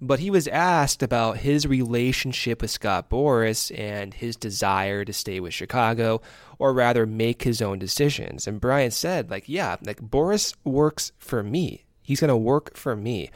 [0.00, 5.40] but he was asked about his relationship with Scott Boras and his desire to stay
[5.40, 6.22] with Chicago,
[6.60, 8.46] or rather make his own decisions.
[8.46, 11.84] And Bryant said, like, yeah, like Boras works for me.
[12.02, 13.30] He's going to work for me.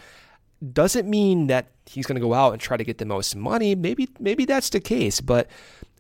[0.73, 3.75] Doesn't mean that he's going to go out and try to get the most money.
[3.75, 5.49] Maybe maybe that's the case, but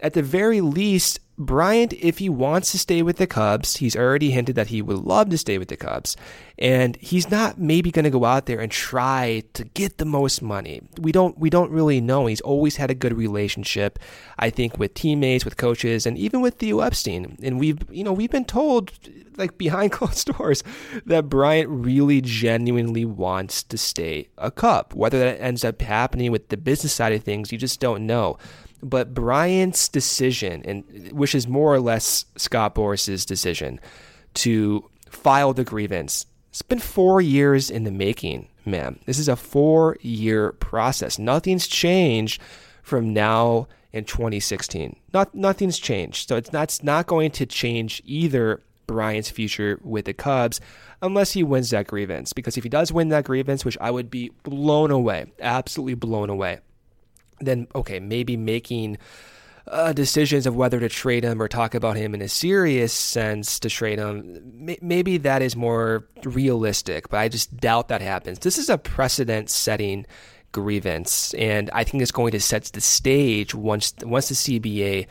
[0.01, 4.31] at the very least, Bryant, if he wants to stay with the Cubs, he's already
[4.31, 6.17] hinted that he would love to stay with the Cubs.
[6.59, 10.43] And he's not maybe going to go out there and try to get the most
[10.43, 10.81] money.
[11.01, 12.27] We don't we don't really know.
[12.27, 13.99] He's always had a good relationship,
[14.39, 17.37] I think, with teammates, with coaches, and even with Theo Epstein.
[17.43, 18.93] And we've you know we've been told
[19.37, 20.63] like behind closed doors
[21.07, 24.93] that Bryant really genuinely wants to stay a Cub.
[24.95, 28.39] Whether that ends up happening with the business side of things, you just don't know.
[28.85, 33.81] But Bryant's decision, and which is more or less Scott Boras's decision,
[34.35, 39.01] to file the grievance, it's been four years in the making, man.
[39.07, 41.19] This is a four-year process.
[41.19, 42.41] Nothing's changed
[42.83, 44.97] from now in 2016.
[45.15, 46.29] Not nothing's changed.
[46.29, 50.61] So it's not, it's not going to change either Bryant's future with the Cubs
[51.01, 52.35] unless he wins that grievance.
[52.35, 56.29] Because if he does win that grievance, which I would be blown away, absolutely blown
[56.29, 56.61] away
[57.41, 58.99] then okay, maybe making
[59.67, 63.59] uh, decisions of whether to trade him or talk about him in a serious sense
[63.61, 68.41] to trade him, maybe that is more realistic, but I just doubt that happens.
[68.41, 70.07] This is a precedent setting
[70.53, 75.07] grievance, and I think it's going to set the stage once once the CBA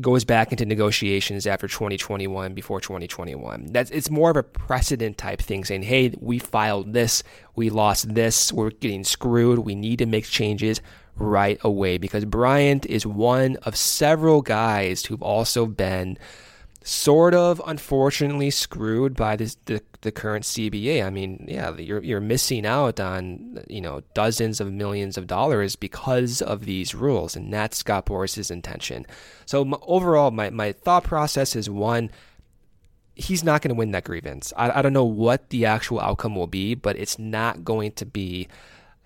[0.00, 5.40] goes back into negotiations after 2021 before 2021 that's it's more of a precedent type
[5.40, 7.22] thing saying hey we filed this
[7.54, 10.80] we lost this we're getting screwed we need to make changes
[11.18, 16.18] right away because Bryant is one of several guys who've also been
[16.82, 21.04] sort of unfortunately screwed by this, the the current CBA.
[21.04, 25.76] I mean, yeah, you're you're missing out on you know dozens of millions of dollars
[25.76, 29.06] because of these rules, and that's Scott Boras's intention.
[29.44, 32.10] So my, overall, my my thought process is one.
[33.14, 34.52] He's not going to win that grievance.
[34.56, 38.06] I, I don't know what the actual outcome will be, but it's not going to
[38.06, 38.46] be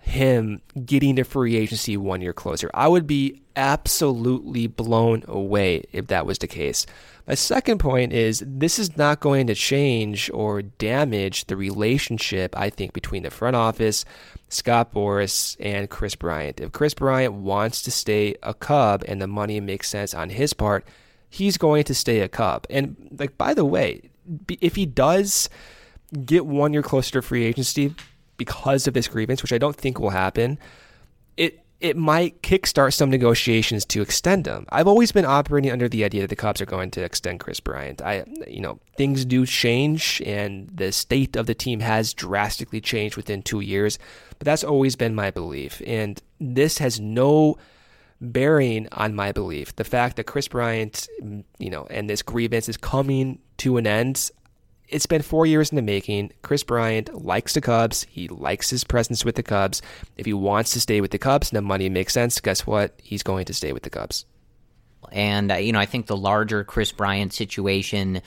[0.03, 2.69] him getting to free agency one year closer.
[2.73, 6.85] I would be absolutely blown away if that was the case.
[7.25, 12.69] My second point is this is not going to change or damage the relationship, I
[12.69, 14.03] think, between the front office,
[14.49, 16.59] Scott Boras, and Kris Bryant.
[16.59, 20.53] If Kris Bryant wants to stay a Cub and the money makes sense on his
[20.53, 20.85] part,
[21.29, 22.67] he's going to stay a Cub.
[22.69, 24.09] And, like, by the way,
[24.59, 25.49] if he does
[26.25, 27.95] get one year closer to free agency
[28.45, 30.59] because of this grievance, which I don't think will happen,
[31.37, 34.65] it it might kickstart some negotiations to extend him.
[34.69, 37.59] I've always been operating under the idea that the Cubs are going to extend Kris
[37.59, 38.01] Bryant.
[38.01, 43.17] I, you know, things do change, and the state of the team has drastically changed
[43.17, 43.99] within two years.
[44.39, 47.57] But that's always been my belief, and this has no
[48.21, 49.75] bearing on my belief.
[49.75, 51.07] The fact that Kris Bryant,
[51.59, 54.31] you know, and this grievance is coming to an end,
[54.87, 56.31] it's been four years in the making.
[56.41, 58.05] Kris Bryant likes the Cubs.
[58.09, 59.81] He likes his presence with the Cubs.
[60.17, 62.93] If he wants to stay with the Cubs and the money makes sense, guess what?
[63.01, 64.25] He's going to stay with the Cubs.
[65.11, 68.21] And, uh, you know, I think the larger Kris Bryant situation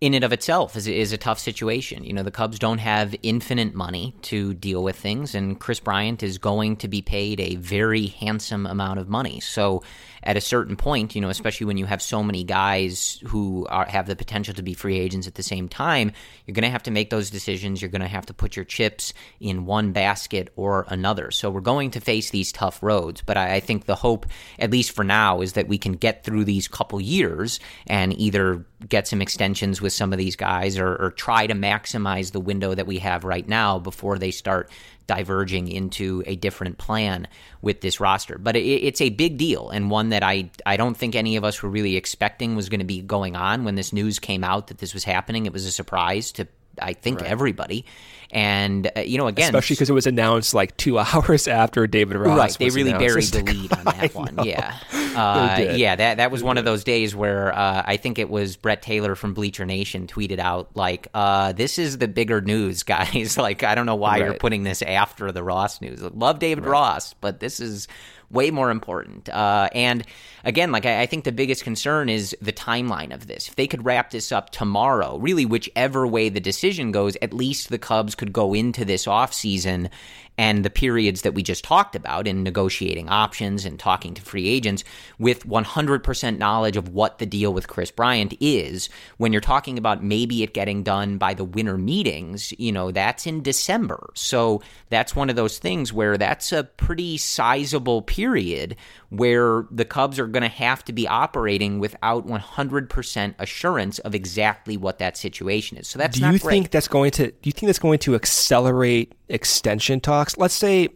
[0.00, 2.04] in and of itself is, is a tough situation.
[2.04, 6.22] You know, the Cubs don't have infinite money to deal with things, and Kris Bryant
[6.22, 9.40] is going to be paid a very handsome amount of money.
[9.40, 9.82] So,
[10.26, 13.84] at a certain point, you know, especially when you have so many guys who are,
[13.84, 16.12] have the potential to be free agents at the same time,
[16.46, 17.82] you're going to have to make those decisions.
[17.82, 21.30] You're going to have to put your chips in one basket or another.
[21.30, 23.22] So, we're going to face these tough roads.
[23.22, 24.26] But I, I think the hope,
[24.58, 28.66] at least for now, is that we can get through these couple years and either
[28.88, 32.74] get some extensions with some of these guys or, or try to maximize the window
[32.74, 34.70] that we have right now before they start
[35.06, 37.28] diverging into a different plan
[37.60, 38.38] with this roster.
[38.38, 41.44] But it, it's a big deal and one that I I don't think any of
[41.44, 44.68] us were really expecting was going to be going on when this news came out
[44.68, 45.46] that this was happening.
[45.46, 46.48] It was a surprise to
[46.80, 47.30] I think right.
[47.30, 47.84] everybody.
[48.30, 52.16] And uh, you know, again, especially because it was announced like two hours after David
[52.16, 52.38] Ross.
[52.38, 54.38] Right, they really buried the lead on that one.
[54.42, 55.94] Yeah, uh, yeah.
[55.94, 59.14] That that was one of those days where uh, I think it was Brett Taylor
[59.14, 63.38] from Bleacher Nation tweeted out like, uh, "This is the bigger news, guys.
[63.38, 64.22] like, I don't know why right.
[64.22, 66.02] you're putting this after the Ross news.
[66.02, 66.72] Love David right.
[66.72, 67.86] Ross, but this is
[68.34, 69.28] way more important.
[69.28, 70.04] Uh, and
[70.44, 73.48] again, like I, I, think the biggest concern is the timeline of this.
[73.48, 77.70] If they could wrap this up tomorrow, really whichever way the decision goes, at least
[77.70, 79.88] the Cubs could go into this offseason
[80.36, 84.48] and the periods that we just talked about in negotiating options and talking to free
[84.48, 84.82] agents
[85.18, 88.88] with 100% knowledge of what the deal with Kris Bryant is.
[89.18, 93.26] When you're talking about maybe it getting done by the winter meetings, you know, that's
[93.26, 94.10] in December.
[94.14, 98.76] So that's one of those things where that's a pretty sizable period
[99.10, 104.76] where the Cubs are going to have to be operating without 100% assurance of exactly
[104.76, 105.86] what that situation is.
[105.86, 109.14] So that's do you think that's going to do you think that's going to accelerate
[109.34, 110.38] extension talks?
[110.38, 110.88] Let's say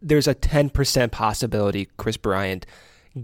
[0.00, 2.64] there's a 10% possibility Kris Bryant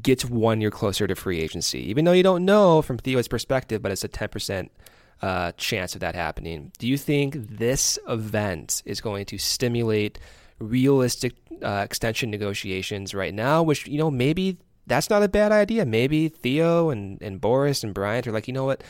[0.02, 3.80] gets one year closer to free agency, even though you don't know from Theo's perspective,
[3.80, 4.68] but it's a 10%
[5.22, 6.72] uh, chance of that happening.
[6.78, 10.18] Do you think this event is going to stimulate
[10.58, 15.84] realistic uh, extension negotiations right now, which, you know, maybe that's not a bad idea.
[15.84, 18.82] Maybe Theo and, and Boras and Bryant are like, you know what?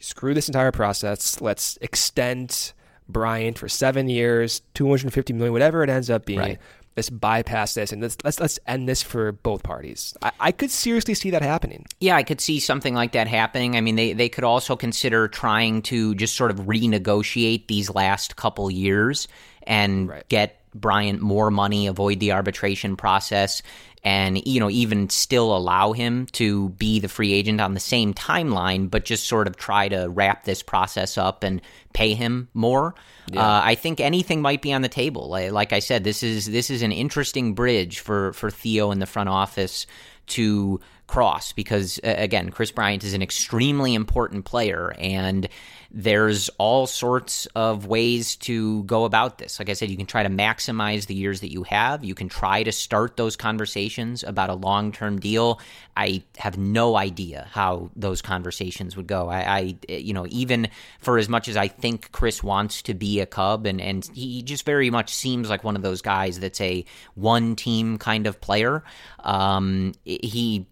[0.00, 1.40] Screw this entire process.
[1.40, 2.72] Let's extend
[3.08, 6.38] Bryant for seven years, 250 million, whatever it ends up being.
[6.38, 6.58] Right.
[6.96, 10.16] Let's bypass this and let's let's let's end this for both parties.
[10.20, 11.86] I, I, could seriously see that happening.
[12.00, 13.76] Yeah, I could see something like that happening.
[13.76, 18.34] I mean, they they could also consider trying to just sort of renegotiate these last
[18.34, 19.28] couple years
[19.62, 20.28] and right.
[20.28, 23.62] get Bryant more money, avoid the arbitration process,
[24.04, 28.14] and you know even still allow him to be the free agent on the same
[28.14, 31.60] timeline, but just sort of try to wrap this process up and
[31.92, 32.94] pay him more.
[33.30, 33.42] Yeah.
[33.42, 35.28] Uh, I think anything might be on the table.
[35.28, 38.98] Like, like I said, this is this is an interesting bridge for for Theo in
[38.98, 39.86] the front office
[40.28, 45.48] to cross because again, Kris Bryant is an extremely important player and
[45.90, 49.58] there's all sorts of ways to go about this.
[49.58, 52.04] Like I said, you can try to maximize the years that you have.
[52.04, 55.60] You can try to start those conversations about a long term deal.
[55.96, 59.28] I have no idea how those conversations would go.
[59.28, 60.68] I, I, you know, even
[61.00, 64.42] for as much as I think Kris wants to be a Cub, and, and he
[64.42, 66.84] just very much seems like one of those guys that's a
[67.14, 68.84] one team kind of player.
[69.20, 70.66] Um, he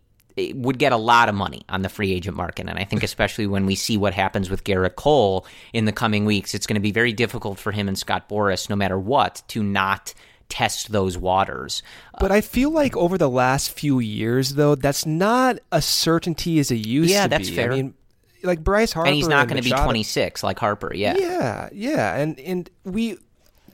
[0.55, 2.69] would get a lot of money on the free agent market.
[2.69, 6.25] And I think, especially when we see what happens with Gerrit Cole in the coming
[6.25, 9.43] weeks, it's going to be very difficult for him and Scott Boras, no matter what,
[9.49, 10.13] to not
[10.49, 11.83] test those waters.
[12.21, 16.71] But I feel like over the last few years, though, that's not a certainty as
[16.71, 17.35] it used yeah, to be.
[17.35, 17.73] Yeah, that's fair.
[17.73, 17.95] I mean,
[18.43, 20.95] like Bryce Harper, and he's not going to be 26 like Harper.
[20.95, 22.17] Yeah, yeah, yeah.
[22.17, 23.19] And and we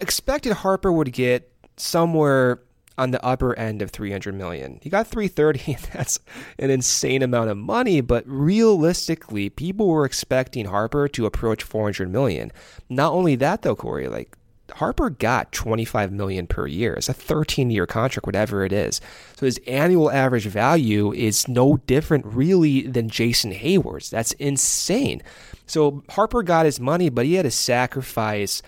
[0.01, 2.61] expected Harper would get somewhere
[2.99, 4.79] on the upper end of 300 million.
[4.83, 5.79] He got 330.
[5.93, 6.19] That's
[6.59, 12.53] an insane amount of money, but realistically, people were expecting Harper to approach 400 million.
[12.89, 14.37] Not only that though, Corey, like
[14.75, 16.95] Harper got 25 million per year.
[16.95, 19.01] It's a 13 year contract, whatever it is.
[19.37, 24.11] So his annual average value is no different really than Jason Heyward's.
[24.11, 25.23] That's insane.
[25.67, 28.63] So Harper got his money, but he had to sacrifice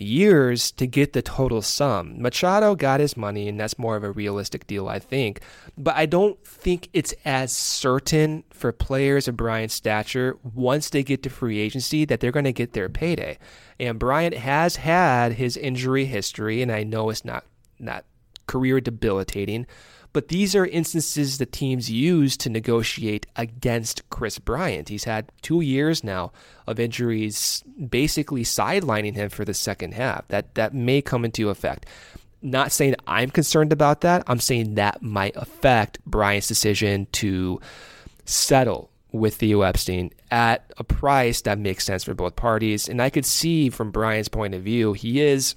[0.00, 2.20] years to get the total sum.
[2.20, 5.40] Machado got his money, and that's more of a realistic deal, I think.
[5.76, 11.22] But I don't think it's as certain for players of Bryant's stature once they get
[11.24, 13.38] to free agency that they're going to get their payday.
[13.78, 17.44] And Bryant has had his injury history, and I know it's not
[17.78, 18.04] not
[18.46, 19.66] career debilitating,
[20.12, 24.88] but these are instances that teams use to negotiate against Kris Bryant.
[24.88, 26.32] He's had two years now
[26.66, 30.26] of injuries basically sidelining him for the second half.
[30.28, 31.86] That that may come into effect.
[32.40, 34.22] Not saying I'm concerned about that.
[34.26, 37.60] I'm saying that might affect Bryant's decision to
[38.24, 42.88] settle with Theo Epstein at a price that makes sense for both parties.
[42.88, 45.54] And I could see from Bryant's point of view, he is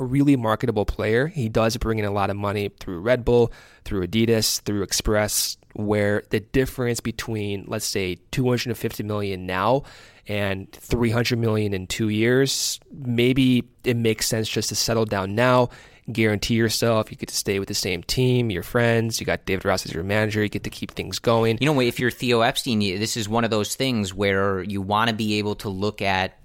[0.00, 1.26] a really marketable player.
[1.28, 3.52] He does bring in a lot of money through Red Bull,
[3.84, 9.84] through Adidas, through Express, where the difference between, let's say, 250 million now
[10.26, 15.68] and 300 million in two years, maybe it makes sense just to settle down now.
[16.10, 19.20] Guarantee yourself you get to stay with the same team, your friends.
[19.20, 20.42] You got David Ross as your manager.
[20.42, 21.58] You get to keep things going.
[21.60, 25.10] You know, if you're Theo Epstein, this is one of those things where you want
[25.10, 26.39] to be able to look at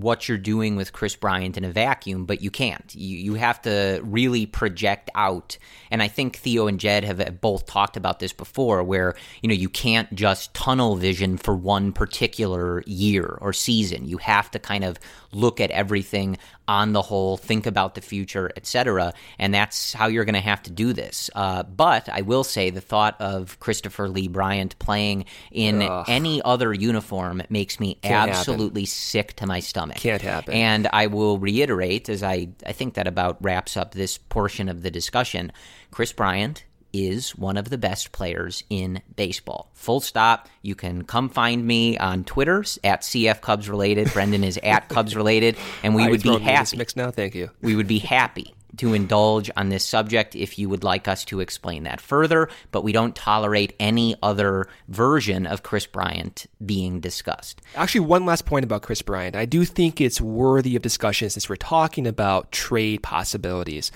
[0.00, 2.94] what you're doing with Kris Bryant in a vacuum, but you can't.
[2.94, 5.56] You you have to really project out.
[5.90, 9.54] And I think Theo and Jed have both talked about this before where, you know,
[9.54, 14.06] you can't just tunnel vision for one particular year or season.
[14.06, 14.98] You have to kind of
[15.36, 19.12] look at everything on the whole, think about the future, etc.
[19.38, 21.30] And that's how you're going to have to do this.
[21.34, 26.04] Uh, but I will say the thought of Kristopher Lee Bryant playing in Ugh.
[26.08, 29.98] any other uniform makes me Can't absolutely sick to my stomach.
[29.98, 30.54] Can't happen.
[30.54, 34.82] And I will reiterate, as I, I think that about wraps up this portion of
[34.82, 35.52] the discussion
[35.90, 36.64] Kris Bryant
[37.04, 39.70] is one of the best players in baseball.
[39.74, 40.48] Full stop.
[40.62, 44.12] You can come find me on Twitter at CF Cubs related.
[44.12, 46.78] Brendan is at Cubs related, and we Why would be throwing me in this happy.
[46.78, 47.10] mix now.
[47.10, 47.50] Thank you.
[47.62, 51.40] We would be happy to indulge on this subject if you would like us to
[51.40, 57.62] explain that further, but we don't tolerate any other version of Kris Bryant being discussed.
[57.74, 59.34] Actually, one last point about Kris Bryant.
[59.34, 63.90] I do think it's worthy of discussion since we're talking about trade possibilities.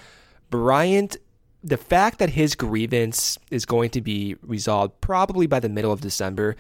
[0.49, 1.19] Bryant,
[1.63, 6.01] the fact that his grievance is going to be resolved probably by the middle of
[6.01, 6.57] December,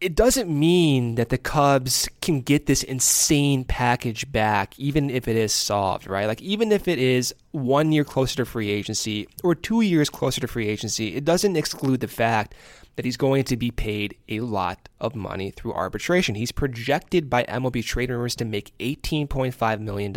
[0.00, 5.34] it doesn't mean that the Cubs can get this insane package back, even if it
[5.34, 6.26] is solved, right?
[6.26, 10.40] Like, even if it is one year closer to free agency or two years closer
[10.40, 12.54] to free agency, it doesn't exclude the fact
[12.94, 16.36] that he's going to be paid a lot of money through arbitration.
[16.36, 20.12] He's projected by MLB trade rumors to make $18.5 million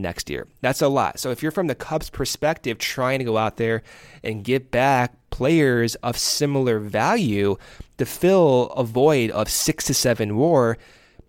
[0.00, 0.46] next year.
[0.60, 1.18] That's a lot.
[1.18, 3.82] So if you're from the Cubs' perspective, trying to go out there
[4.22, 7.56] and get back players of similar value
[7.98, 10.78] to fill a void of six to seven war,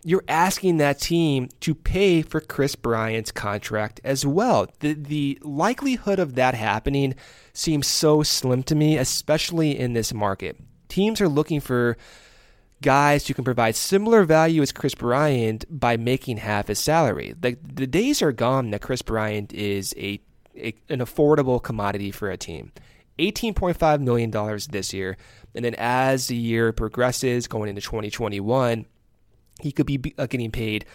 [0.04, 4.68] you're asking that team to pay for Kris Bryant's contract as well.
[4.80, 7.16] The the likelihood of that happening
[7.52, 10.58] seems so slim to me, especially in this market.
[10.88, 11.98] Teams are looking for
[12.82, 17.34] guys who can provide similar value as Kris Bryant by making half his salary.
[17.42, 20.20] Like the days are gone that Kris Bryant is a,
[20.56, 22.72] a an affordable commodity for a team.
[23.20, 24.32] $18.5 million
[24.70, 25.18] this year.
[25.56, 28.86] And then as the year progresses, going into 2021,
[29.60, 30.86] he could be uh, getting paid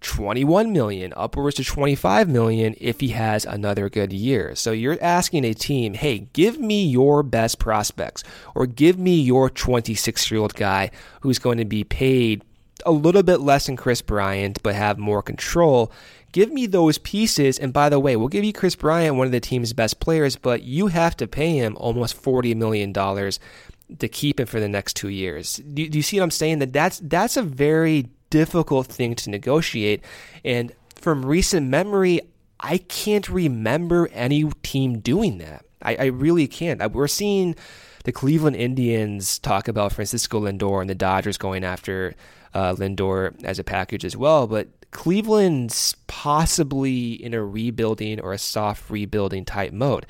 [0.00, 4.54] 21 million upwards to 25 million if he has another good year.
[4.54, 8.24] So you're asking a team, "Hey, give me your best prospects
[8.54, 10.90] or give me your 26-year-old guy
[11.20, 12.44] who's going to be paid
[12.86, 15.92] a little bit less than Kris Bryant but have more control."
[16.32, 17.58] Give me those pieces.
[17.58, 20.36] And by the way, we'll give you Kris Bryant, one of the team's best players,
[20.36, 24.94] but you have to pay him almost $40 million to keep him for the next
[24.94, 25.56] two years.
[25.56, 26.60] Do, do you see what I'm saying?
[26.60, 30.02] That that's that's a very difficult thing to negotiate.
[30.44, 32.20] And from recent memory,
[32.58, 35.64] I can't remember any team doing that.
[35.82, 36.80] I, I really can't.
[36.80, 37.56] I, we're seeing
[38.04, 42.14] the Cleveland Indians talk about Francisco Lindor and the Dodgers going after
[42.54, 48.38] uh, Lindor as a package as well, but Cleveland's possibly in a rebuilding or a
[48.38, 50.06] soft rebuilding type mode.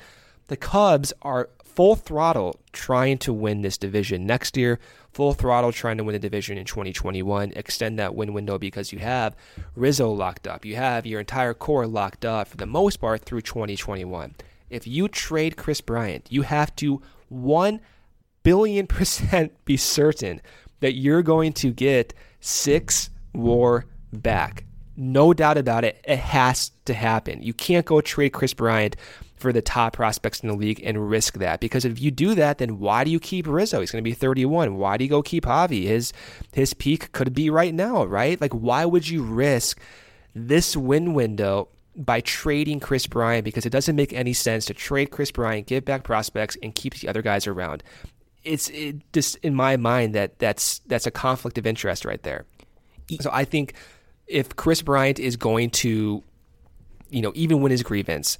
[0.47, 4.79] The Cubs are full throttle trying to win this division next year,
[5.11, 8.99] full throttle trying to win the division in 2021, extend that win window because you
[8.99, 9.35] have
[9.75, 10.65] Rizzo locked up.
[10.65, 14.35] You have your entire core locked up for the most part through 2021.
[14.69, 17.81] If you trade Kris Bryant, you have to 1
[18.43, 20.41] billion percent be certain
[20.79, 24.65] that you're going to get six war back.
[24.97, 26.01] No doubt about it.
[26.03, 27.41] It has to happen.
[27.41, 28.95] You can't go trade Kris Bryant
[29.41, 32.59] for the top prospects in the league and risk that because if you do that,
[32.59, 33.79] then why do you keep Rizzo?
[33.79, 34.77] He's going to be 31.
[34.77, 35.83] Why do you go keep Javi?
[35.83, 36.13] His
[36.53, 38.39] his peak could be right now, right?
[38.39, 39.79] Like why would you risk
[40.33, 45.11] this win window by trading Kris Bryant because it doesn't make any sense to trade
[45.11, 47.83] Kris Bryant, give back prospects, and keep the other guys around.
[48.43, 52.45] It's it just in my mind that that's that's a conflict of interest right there.
[53.19, 53.73] So I think
[54.27, 56.23] if Kris Bryant is going to,
[57.09, 58.37] you know, even win his grievance,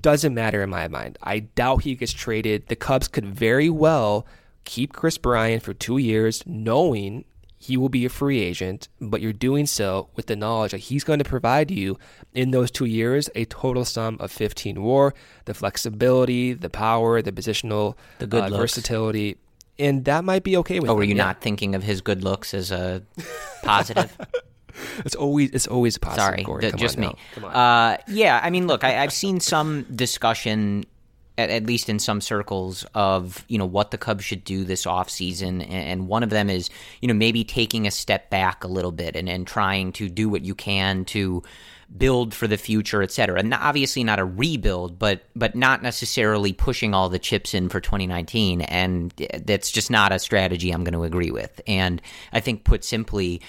[0.00, 1.18] doesn't matter in my mind.
[1.22, 2.68] I doubt he gets traded.
[2.68, 4.26] The Cubs could very well
[4.64, 7.24] keep Kris Bryant for two years, knowing
[7.60, 11.02] he will be a free agent, but you're doing so with the knowledge that he's
[11.02, 11.98] going to provide you
[12.32, 15.12] in those two years a total sum of 15 war,
[15.46, 19.38] the flexibility, the power, the positional the good uh, versatility.
[19.78, 22.54] And that might be okay with Oh, were you not thinking of his good looks
[22.54, 23.02] as a
[23.62, 24.16] positive?
[25.04, 26.24] It's always it's always positive.
[26.24, 26.72] Sorry, Corey.
[26.76, 27.14] just on me.
[27.42, 27.44] on.
[27.44, 30.84] Uh, yeah, I mean, look, I, I've seen some discussion,
[31.36, 34.84] at, at least in some circles, of you know what the Cubs should do this
[34.86, 35.62] offseason.
[35.62, 36.70] and, and one of them is
[37.00, 40.28] you know maybe taking a step back a little bit and, and trying to do
[40.28, 41.42] what you can to
[41.96, 43.38] build for the future, et cetera.
[43.38, 47.80] And obviously not a rebuild, but but not necessarily pushing all the chips in for
[47.80, 48.60] 2019.
[48.62, 49.12] And
[49.44, 51.60] that's just not a strategy I'm going to agree with.
[51.66, 52.02] And
[52.32, 53.40] I think, put simply,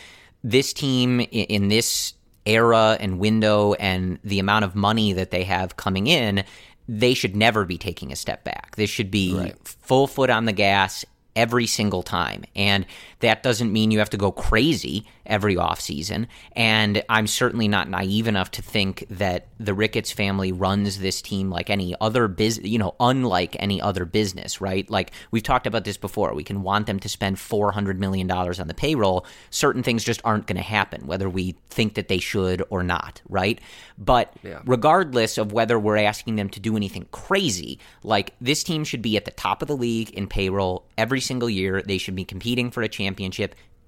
[0.44, 2.14] this team in this
[2.46, 6.44] era and window and the amount of money that they have coming in,
[6.88, 8.76] they should never be taking a step back.
[8.76, 12.44] This should be full foot on the gas every single time.
[12.56, 12.86] And
[13.20, 16.28] that doesn't mean you have to go crazy every offseason.
[16.54, 21.50] And I'm certainly not naive enough to think that the Ricketts family runs this team
[21.50, 24.90] like any other business, you know, unlike any other business, right?
[24.90, 26.34] Like we've talked about this before.
[26.34, 29.26] We can want them to spend $400 million on the payroll.
[29.50, 33.22] Certain things just aren't going to happen, whether we think that they should or not,
[33.28, 33.60] right?
[33.98, 34.34] But
[34.66, 39.18] regardless of whether we're asking them to do anything crazy, like this team should be
[39.18, 41.82] at the top of the league in payroll every single year.
[41.82, 43.09] They should be competing for a championship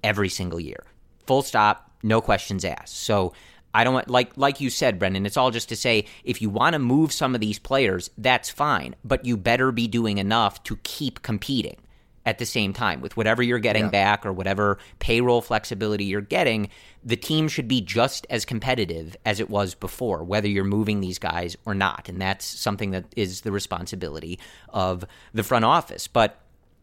[0.02, 0.84] every single year.
[1.26, 2.96] Full stop, no questions asked.
[2.98, 3.32] So
[3.74, 6.50] I don't want like like you said, Brendan, it's all just to say if you
[6.50, 10.62] want to move some of these players, that's fine, but you better be doing enough
[10.64, 11.76] to keep competing
[12.24, 16.68] at the same time with whatever you're getting back or whatever payroll flexibility you're getting,
[17.02, 21.18] the team should be just as competitive as it was before, whether you're moving these
[21.18, 22.08] guys or not.
[22.08, 25.04] And that's something that is the responsibility of
[25.34, 26.06] the front office.
[26.06, 26.40] But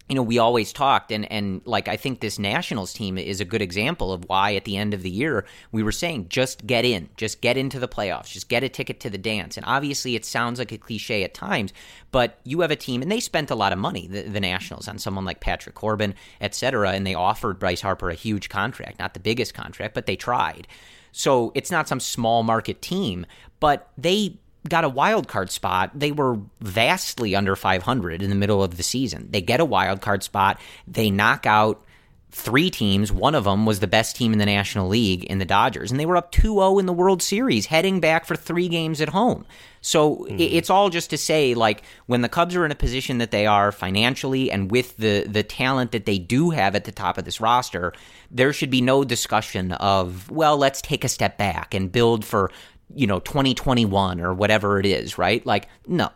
[0.09, 3.45] you know, we always talked, and, and like I think this Nationals team is a
[3.45, 6.83] good example of why at the end of the year we were saying just get
[6.83, 9.55] in, just get into the playoffs, just get a ticket to the dance.
[9.55, 11.73] And obviously, it sounds like a cliche at times,
[12.11, 14.87] but you have a team, and they spent a lot of money, the, the Nationals,
[14.87, 18.97] on someone like Patrick Corbin, et cetera, and they offered Bryce Harper a huge contract,
[18.97, 20.67] not the biggest contract, but they tried.
[21.11, 23.27] So it's not some small market team,
[23.59, 25.91] but they got a wild card spot.
[25.93, 29.27] They were vastly under 500 in the middle of the season.
[29.31, 30.59] They get a wild card spot.
[30.87, 31.83] They knock out
[32.31, 33.11] three teams.
[33.11, 35.99] One of them was the best team in the National League in the Dodgers, and
[35.99, 39.45] they were up 2-0 in the World Series, heading back for three games at home.
[39.81, 40.35] So i hmm.
[40.39, 43.45] it's all just to say, like when the Cubs are in a position that they
[43.45, 47.25] are financially and with the the talent that they do have at the top of
[47.25, 47.93] this roster,
[48.29, 52.51] there should be no discussion of well, let's take a step back and build for
[52.93, 55.45] you know 2021 or whatever it is, right?
[55.45, 56.09] Like no,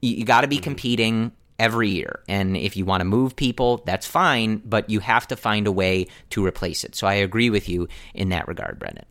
[0.00, 0.64] you, you got to be mm-hmm.
[0.64, 2.20] competing every year.
[2.26, 5.72] And if you want to move people, that's fine, but you have to find a
[5.72, 6.94] way to replace it.
[6.94, 9.04] So I agree with you in that regard, Brendan.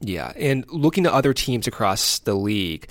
[0.00, 2.88] Yeah, and looking to other teams across the league,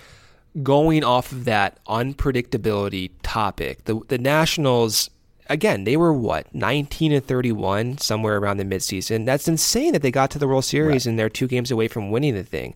[0.62, 5.10] going off of that unpredictability topic, the the Nationals
[5.50, 9.26] again, they were what, 19 and 31 somewhere around the midseason.
[9.26, 12.12] That's insane that they got to the World Series and they're two games away from
[12.12, 12.76] winning the thing.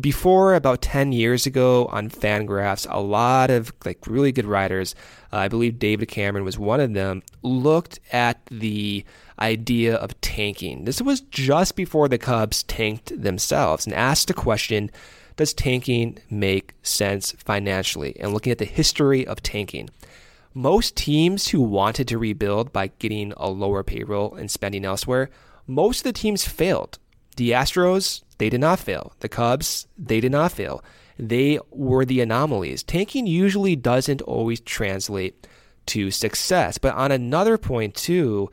[0.00, 4.94] Before about 10 years ago on Fangraphs, a lot of like really good writers,
[5.32, 9.04] uh, I believe David Cameron was one of them, looked at the
[9.38, 10.84] idea of tanking.
[10.84, 14.90] This was just before the Cubs tanked themselves and asked the question
[15.36, 18.16] Does tanking make sense financially?
[18.18, 19.88] And looking at the history of tanking.
[20.52, 25.30] Most teams who wanted to rebuild by getting a lower payroll and spending elsewhere,
[25.66, 26.98] most of the teams failed.
[27.36, 29.12] The Astros, they did not fail.
[29.20, 30.82] The Cubs, they did not fail.
[31.18, 32.82] They were the anomalies.
[32.82, 35.46] Tanking usually doesn't always translate
[35.86, 36.78] to success.
[36.78, 38.50] But on another point, too,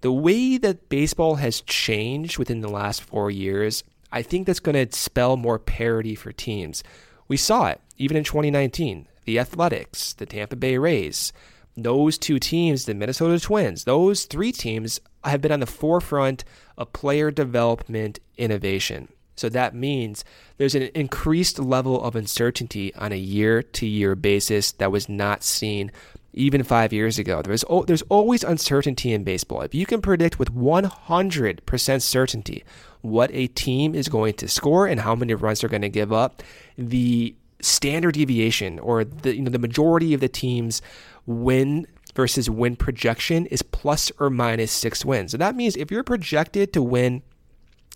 [0.00, 4.86] the way that baseball has changed within the last four years, I think that's going
[4.86, 6.82] to spell more parity for teams.
[7.28, 9.08] We saw it even in 2019.
[9.24, 11.32] The Athletics, the Tampa Bay Rays,
[11.76, 16.44] those two teams, the Minnesota Twins, those three teams have been on the forefront
[16.76, 19.08] of player development innovation.
[19.36, 20.24] So that means
[20.56, 25.42] there's an increased level of uncertainty on a year to year basis that was not
[25.42, 25.92] seen
[26.32, 27.42] even five years ago.
[27.42, 29.62] There's, there's always uncertainty in baseball.
[29.62, 32.64] If you can predict with 100% certainty
[33.02, 36.12] what a team is going to score and how many runs they're going to give
[36.12, 36.42] up,
[36.76, 40.82] the standard deviation or the you know the majority of the teams
[41.24, 41.86] win
[42.16, 45.32] versus win projection is plus or minus six wins.
[45.32, 47.22] So that means if you're projected to win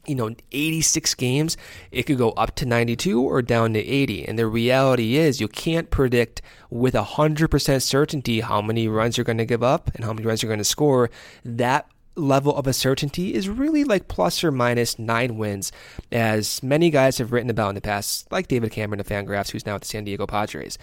[0.07, 1.59] you know 86 games
[1.93, 5.49] it could go up to 92 or down to 80 and the reality is you
[5.49, 6.41] can't predict
[6.71, 10.43] with 100% certainty how many runs you're going to give up and how many runs
[10.43, 11.11] you're going to score
[11.45, 15.73] that level of uncertainty is really like plus or minus nine wins,
[16.13, 19.67] as many guys have written about in the past, like David Cameron of Fangraphs, who's
[19.67, 20.79] now at the San Diego Padres.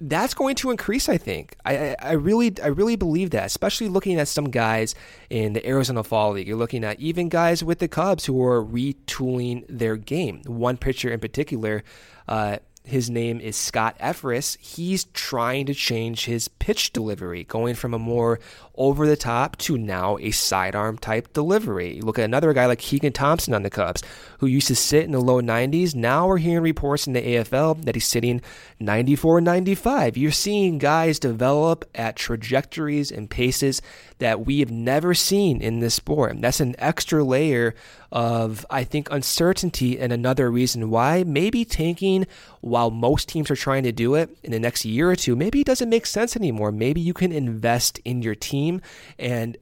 [0.00, 1.56] That's going to increase, I think.
[1.64, 3.46] I, I really, I really believe that.
[3.46, 4.94] Especially looking at some guys
[5.30, 6.48] in the Arizona Fall League.
[6.48, 10.42] You're looking at even guys with the Cubs who are retooling their game.
[10.46, 11.84] One pitcher in particular,
[12.28, 14.58] uh, his name is Scott Effross.
[14.60, 18.38] He's trying to change his pitch delivery, going from a more
[18.76, 21.96] over the top to now a sidearm type delivery.
[21.96, 24.02] You look at another guy like Keegan Thompson on the Cubs,
[24.38, 25.94] who used to sit in the low 90s.
[25.94, 28.42] Now we're hearing reports in the AFL that he's sitting
[28.80, 30.16] 94 95.
[30.18, 33.80] You're seeing guys develop at trajectories and paces
[34.18, 36.32] that we have never seen in this sport.
[36.32, 37.74] And that's an extra layer
[38.12, 42.26] of, I think, uncertainty and another reason why maybe tanking
[42.74, 45.60] while most teams are trying to do it in the next year or two, maybe
[45.60, 46.72] it doesn't make sense anymore.
[46.72, 48.80] Maybe you can invest in your team
[49.16, 49.56] and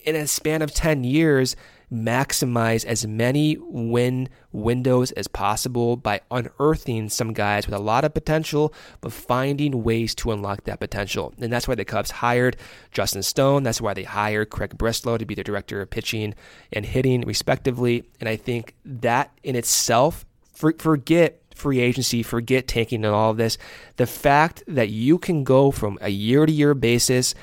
[0.00, 1.54] in a span of 10 years
[1.92, 8.14] maximize as many win windows as possible by unearthing some guys with a lot of
[8.14, 11.32] potential, but finding ways to unlock that potential.
[11.40, 12.56] And that's why the Cubs hired
[12.90, 13.62] Justin Stone.
[13.62, 16.34] That's why they hired Craig Breslow to be the director of pitching
[16.72, 18.02] and hitting, respectively.
[18.18, 23.58] And I think that in itself, forget free agency, forget tanking and all of this.
[23.96, 27.34] The fact that you can go from a year to year basis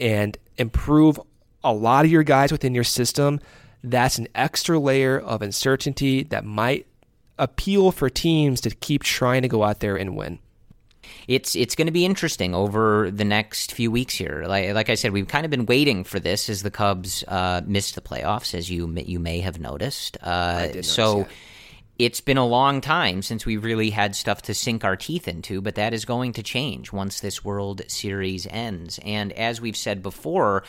[0.00, 1.20] and improve
[1.62, 3.40] a lot of your guys within your system,
[3.84, 6.86] that's an extra layer of uncertainty that might
[7.38, 10.38] appeal for teams to keep trying to go out there and win.
[11.28, 14.44] It's it's going to be interesting over the next few weeks here.
[14.46, 17.62] Like like I said, we've kind of been waiting for this as the Cubs uh,
[17.64, 20.16] missed the playoffs, as you you may have noticed.
[20.22, 21.26] Uh, so
[21.98, 25.60] it's been a long time since we really had stuff to sink our teeth into,
[25.60, 29.00] but that is going to change once this World Series ends.
[29.04, 30.64] And as we've said before,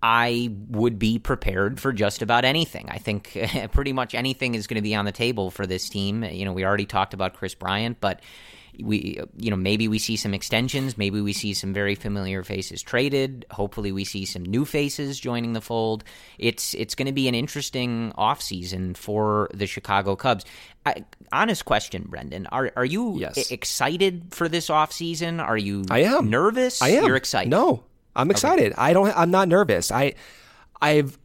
[0.00, 2.88] I would be prepared for just about anything.
[2.88, 3.36] I think
[3.72, 6.22] pretty much anything is going to be on the table for this team.
[6.22, 8.20] You know, we already talked about Kris Bryant, but
[8.82, 12.82] we you know maybe we see some extensions maybe we see some very familiar faces
[12.82, 16.04] traded hopefully we see some new faces joining the fold.
[16.38, 20.44] It's it's going to be an interesting offseason for the Chicago Cubs.
[20.86, 23.50] I, honest question Brendan are are you yes.
[23.50, 25.40] excited for this offseason?
[25.40, 26.30] Are you I am.
[26.30, 26.80] nervous?
[26.82, 27.04] I am.
[27.04, 27.50] You're excited?
[27.50, 28.72] No I'm excited.
[28.72, 28.80] Okay.
[28.80, 29.90] I don't I'm not nervous.
[29.90, 30.14] I
[30.80, 31.18] I've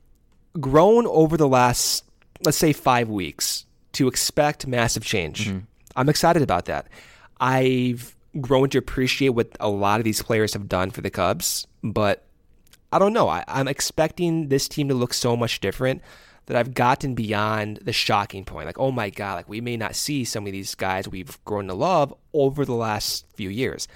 [0.60, 2.06] grown over the last
[2.46, 5.48] let's say 5 weeks to expect massive change.
[5.48, 5.60] Mm-hmm.
[5.96, 6.88] I'm excited about that
[7.44, 11.68] I've grown to appreciate what a lot of these players have done for the Cubs,
[11.84, 12.24] but
[12.90, 13.28] I don't know.
[13.28, 16.02] I, am expecting this team to look so much different
[16.46, 18.66] that I've gotten beyond the shocking point.
[18.66, 21.68] Like, oh my God, like we may not see some of these guys we've grown
[21.68, 23.90] to love over the last few years.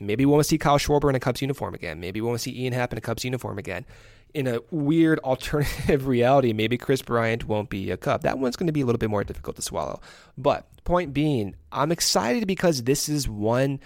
[0.00, 2.00] Maybe we want to see Kyle Schwarber in a Cubs uniform again.
[2.00, 3.84] Maybe we want to see Ian Happ in a Cubs uniform again
[4.34, 8.22] in a weird alternative reality, maybe Kris Bryant won't be a Cub.
[8.22, 10.00] That one's going to be a little bit more difficult to swallow.
[10.36, 13.80] But point being, I'm excited because this is one.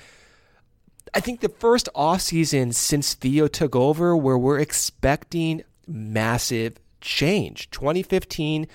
[1.15, 7.71] I think the first offseason since Theo took over where we're expecting massive change.
[7.71, 8.67] 2015,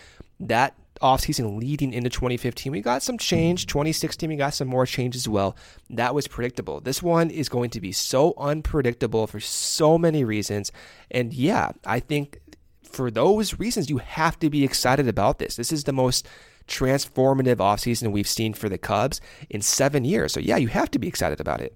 [0.41, 2.71] that offseason leading into 2015.
[2.71, 3.61] We got some change.
[3.61, 3.79] Mm-hmm.
[3.79, 5.55] 2016, we got some more change as well.
[5.89, 6.79] That was predictable.
[6.79, 10.71] This one is going to be so unpredictable for so many reasons.
[11.11, 12.39] And yeah, I think
[12.83, 15.55] for those reasons, you have to be excited about this.
[15.55, 16.27] This is the most
[16.67, 20.33] transformative offseason we've seen for the Cubs in seven years.
[20.33, 21.75] So yeah, you have to be excited about it.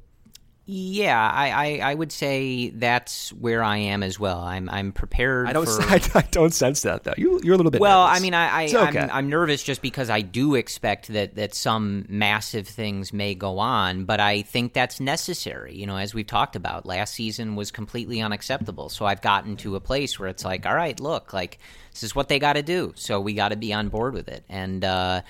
[0.67, 4.41] Yeah, I, I, I, would say that's where I am as well.
[4.41, 5.47] I'm I'm prepared.
[5.47, 5.81] I don't for...
[5.81, 7.15] I, I, don't sense that though.
[7.17, 7.81] You you're a little bit.
[7.81, 8.19] Well, nervous.
[8.19, 8.99] I mean, I, I okay.
[8.99, 13.57] I'm, I'm, nervous just because I do expect that that some massive things may go
[13.57, 15.75] on, but I think that's necessary.
[15.75, 18.89] You know, as we've talked about, last season was completely unacceptable.
[18.89, 21.57] So I've gotten to a place where it's like, all right, look, like
[21.91, 22.93] this is what they got to do.
[22.95, 24.85] So we got to be on board with it, and.
[24.85, 25.21] uh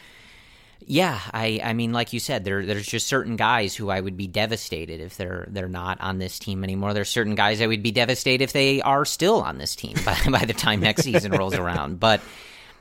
[0.86, 4.18] yeah, I, I mean, like you said, there, there's just certain guys who I would
[4.18, 6.94] be devastated if they're they're not on this team anymore.
[6.94, 10.18] There's certain guys I would be devastated if they are still on this team by,
[10.30, 12.00] by the time next season rolls around.
[12.00, 12.22] But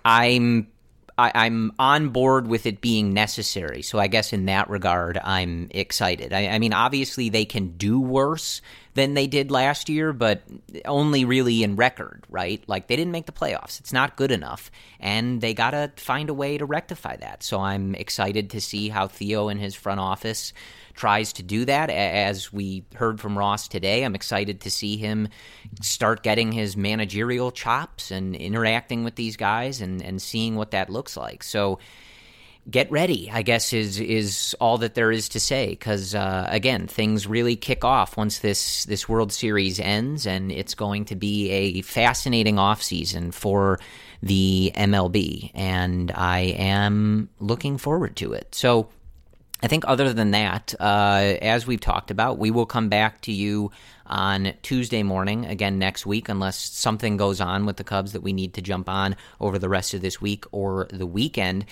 [0.05, 0.68] I'm
[1.18, 3.82] I, am on board with it being necessary.
[3.82, 6.32] So I guess in that regard, I'm excited.
[6.32, 8.62] I, I, mean, obviously they can do worse
[8.95, 10.43] than they did last year, but
[10.84, 12.62] only really in record, right?
[12.66, 13.78] Like they didn't make the playoffs.
[13.78, 17.43] It's not good enough, and they got to find a way to rectify that.
[17.43, 20.53] So I'm excited to see how Theo and his front office
[20.95, 21.88] tries to do that.
[21.88, 25.28] As we heard from Ross today, I'm excited to see him
[25.80, 30.91] start getting his managerial chops and interacting with these guys and, and seeing what that
[30.91, 31.43] looks like.
[31.43, 31.78] So
[32.68, 35.70] get ready, I guess, is is all that there is to say.
[35.70, 40.74] Because uh, again, things really kick off once this this World Series ends, and it's
[40.74, 43.78] going to be a fascinating offseason for
[44.22, 48.54] the MLB, and I am looking forward to it.
[48.54, 48.88] So
[49.62, 53.32] I think other than that, uh, as we've talked about, we will come back to
[53.32, 53.70] you
[54.11, 58.32] on Tuesday morning again next week, unless something goes on with the Cubs that we
[58.32, 61.64] need to jump on over the rest of this week or the weekend.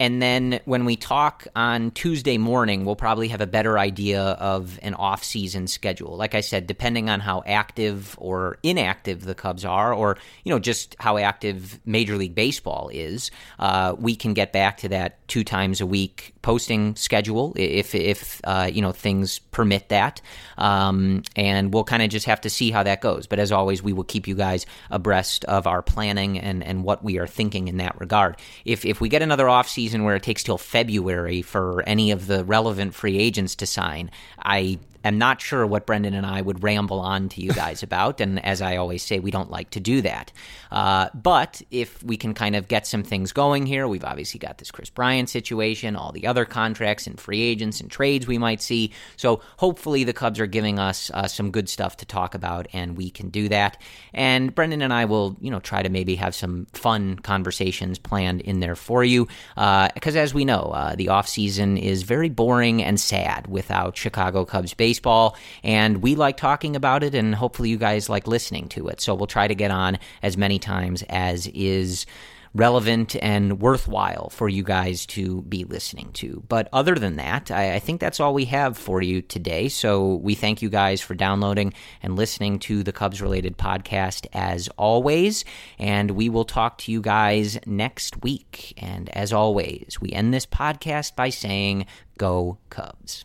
[0.00, 4.78] And then when we talk on Tuesday morning, we'll probably have a better idea of
[4.82, 6.16] an off-season schedule.
[6.16, 10.58] Like I said, depending on how active or inactive the Cubs are, or you know
[10.58, 15.44] just how active Major League Baseball is, uh, we can get back to that two
[15.44, 20.22] times a week posting schedule if if uh, you know things permit that,
[20.56, 23.26] um, and we'll kind of just have to see how that goes.
[23.26, 27.04] But as always, we will keep you guys abreast of our planning and and what
[27.04, 28.36] we are thinking in that regard.
[28.64, 32.26] If if we get another off-season season where it takes till February for any of
[32.26, 36.62] the relevant free agents to sign, I am not sure what Brendan and I would
[36.62, 38.20] ramble on to you guys about.
[38.20, 40.32] And as I always say, we don't like to do that.
[40.70, 44.58] Uh, but if we can kind of get some things going here, we've obviously got
[44.58, 48.60] this Kris Bryant situation, all the other contracts and free agents and trades we might
[48.60, 48.92] see.
[49.16, 52.96] So hopefully the Cubs are giving us uh, some good stuff to talk about, and
[52.96, 53.80] we can do that.
[54.12, 58.42] And Brendan and I will, you know, try to maybe have some fun conversations planned
[58.42, 59.26] in there for you.
[59.54, 63.96] Because uh, as we know, uh, the off season is very boring and sad without
[63.96, 68.26] Chicago Cubs baseball baseball, and we like talking about it, and hopefully you guys like
[68.26, 69.00] listening to it.
[69.00, 72.06] So we'll try to get on as many times as is
[72.52, 76.42] relevant and worthwhile for you guys to be listening to.
[76.48, 79.68] But other than that, I, I, think that's all we have for you today.
[79.68, 81.72] So we thank you guys for downloading
[82.02, 85.44] and listening to the Cubs related podcast as always.
[85.78, 88.74] And we will talk to you guys next week.
[88.76, 91.86] And as always, we end this podcast by saying,
[92.18, 93.24] Go Cubs.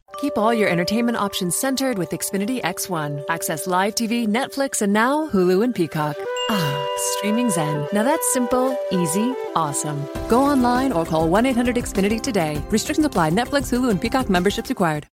[0.19, 3.23] Keep all your entertainment options centered with Xfinity X1.
[3.29, 6.15] Access live TV, Netflix, and now Hulu and Peacock.
[6.49, 7.87] Ah, streaming Zen.
[7.93, 10.05] Now that's simple, easy, awesome.
[10.27, 12.61] Go online or call 1 800 Xfinity today.
[12.69, 13.31] Restrictions apply.
[13.31, 15.07] Netflix, Hulu, and Peacock memberships required.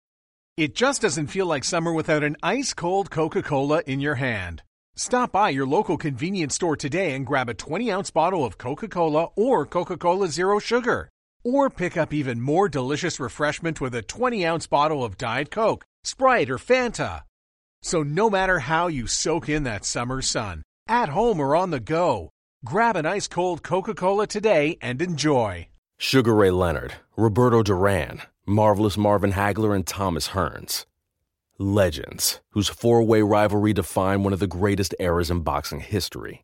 [0.57, 4.63] It just doesn't feel like summer without an ice cold Coca Cola in your hand.
[4.95, 8.87] Stop by your local convenience store today and grab a 20 ounce bottle of Coca
[8.87, 11.09] Cola or Coca Cola Zero Sugar.
[11.47, 15.85] Or pick up even more delicious refreshment with a 20 ounce bottle of Diet Coke,
[16.03, 17.21] Sprite, or Fanta.
[17.81, 21.79] So no matter how you soak in that summer sun, at home or on the
[21.79, 22.31] go,
[22.65, 25.69] grab an ice cold Coca Cola today and enjoy.
[25.97, 30.85] Sugar Ray Leonard, Roberto Duran, Marvelous Marvin Hagler, and Thomas Hearns.
[31.57, 36.43] Legends, whose four way rivalry defined one of the greatest eras in boxing history.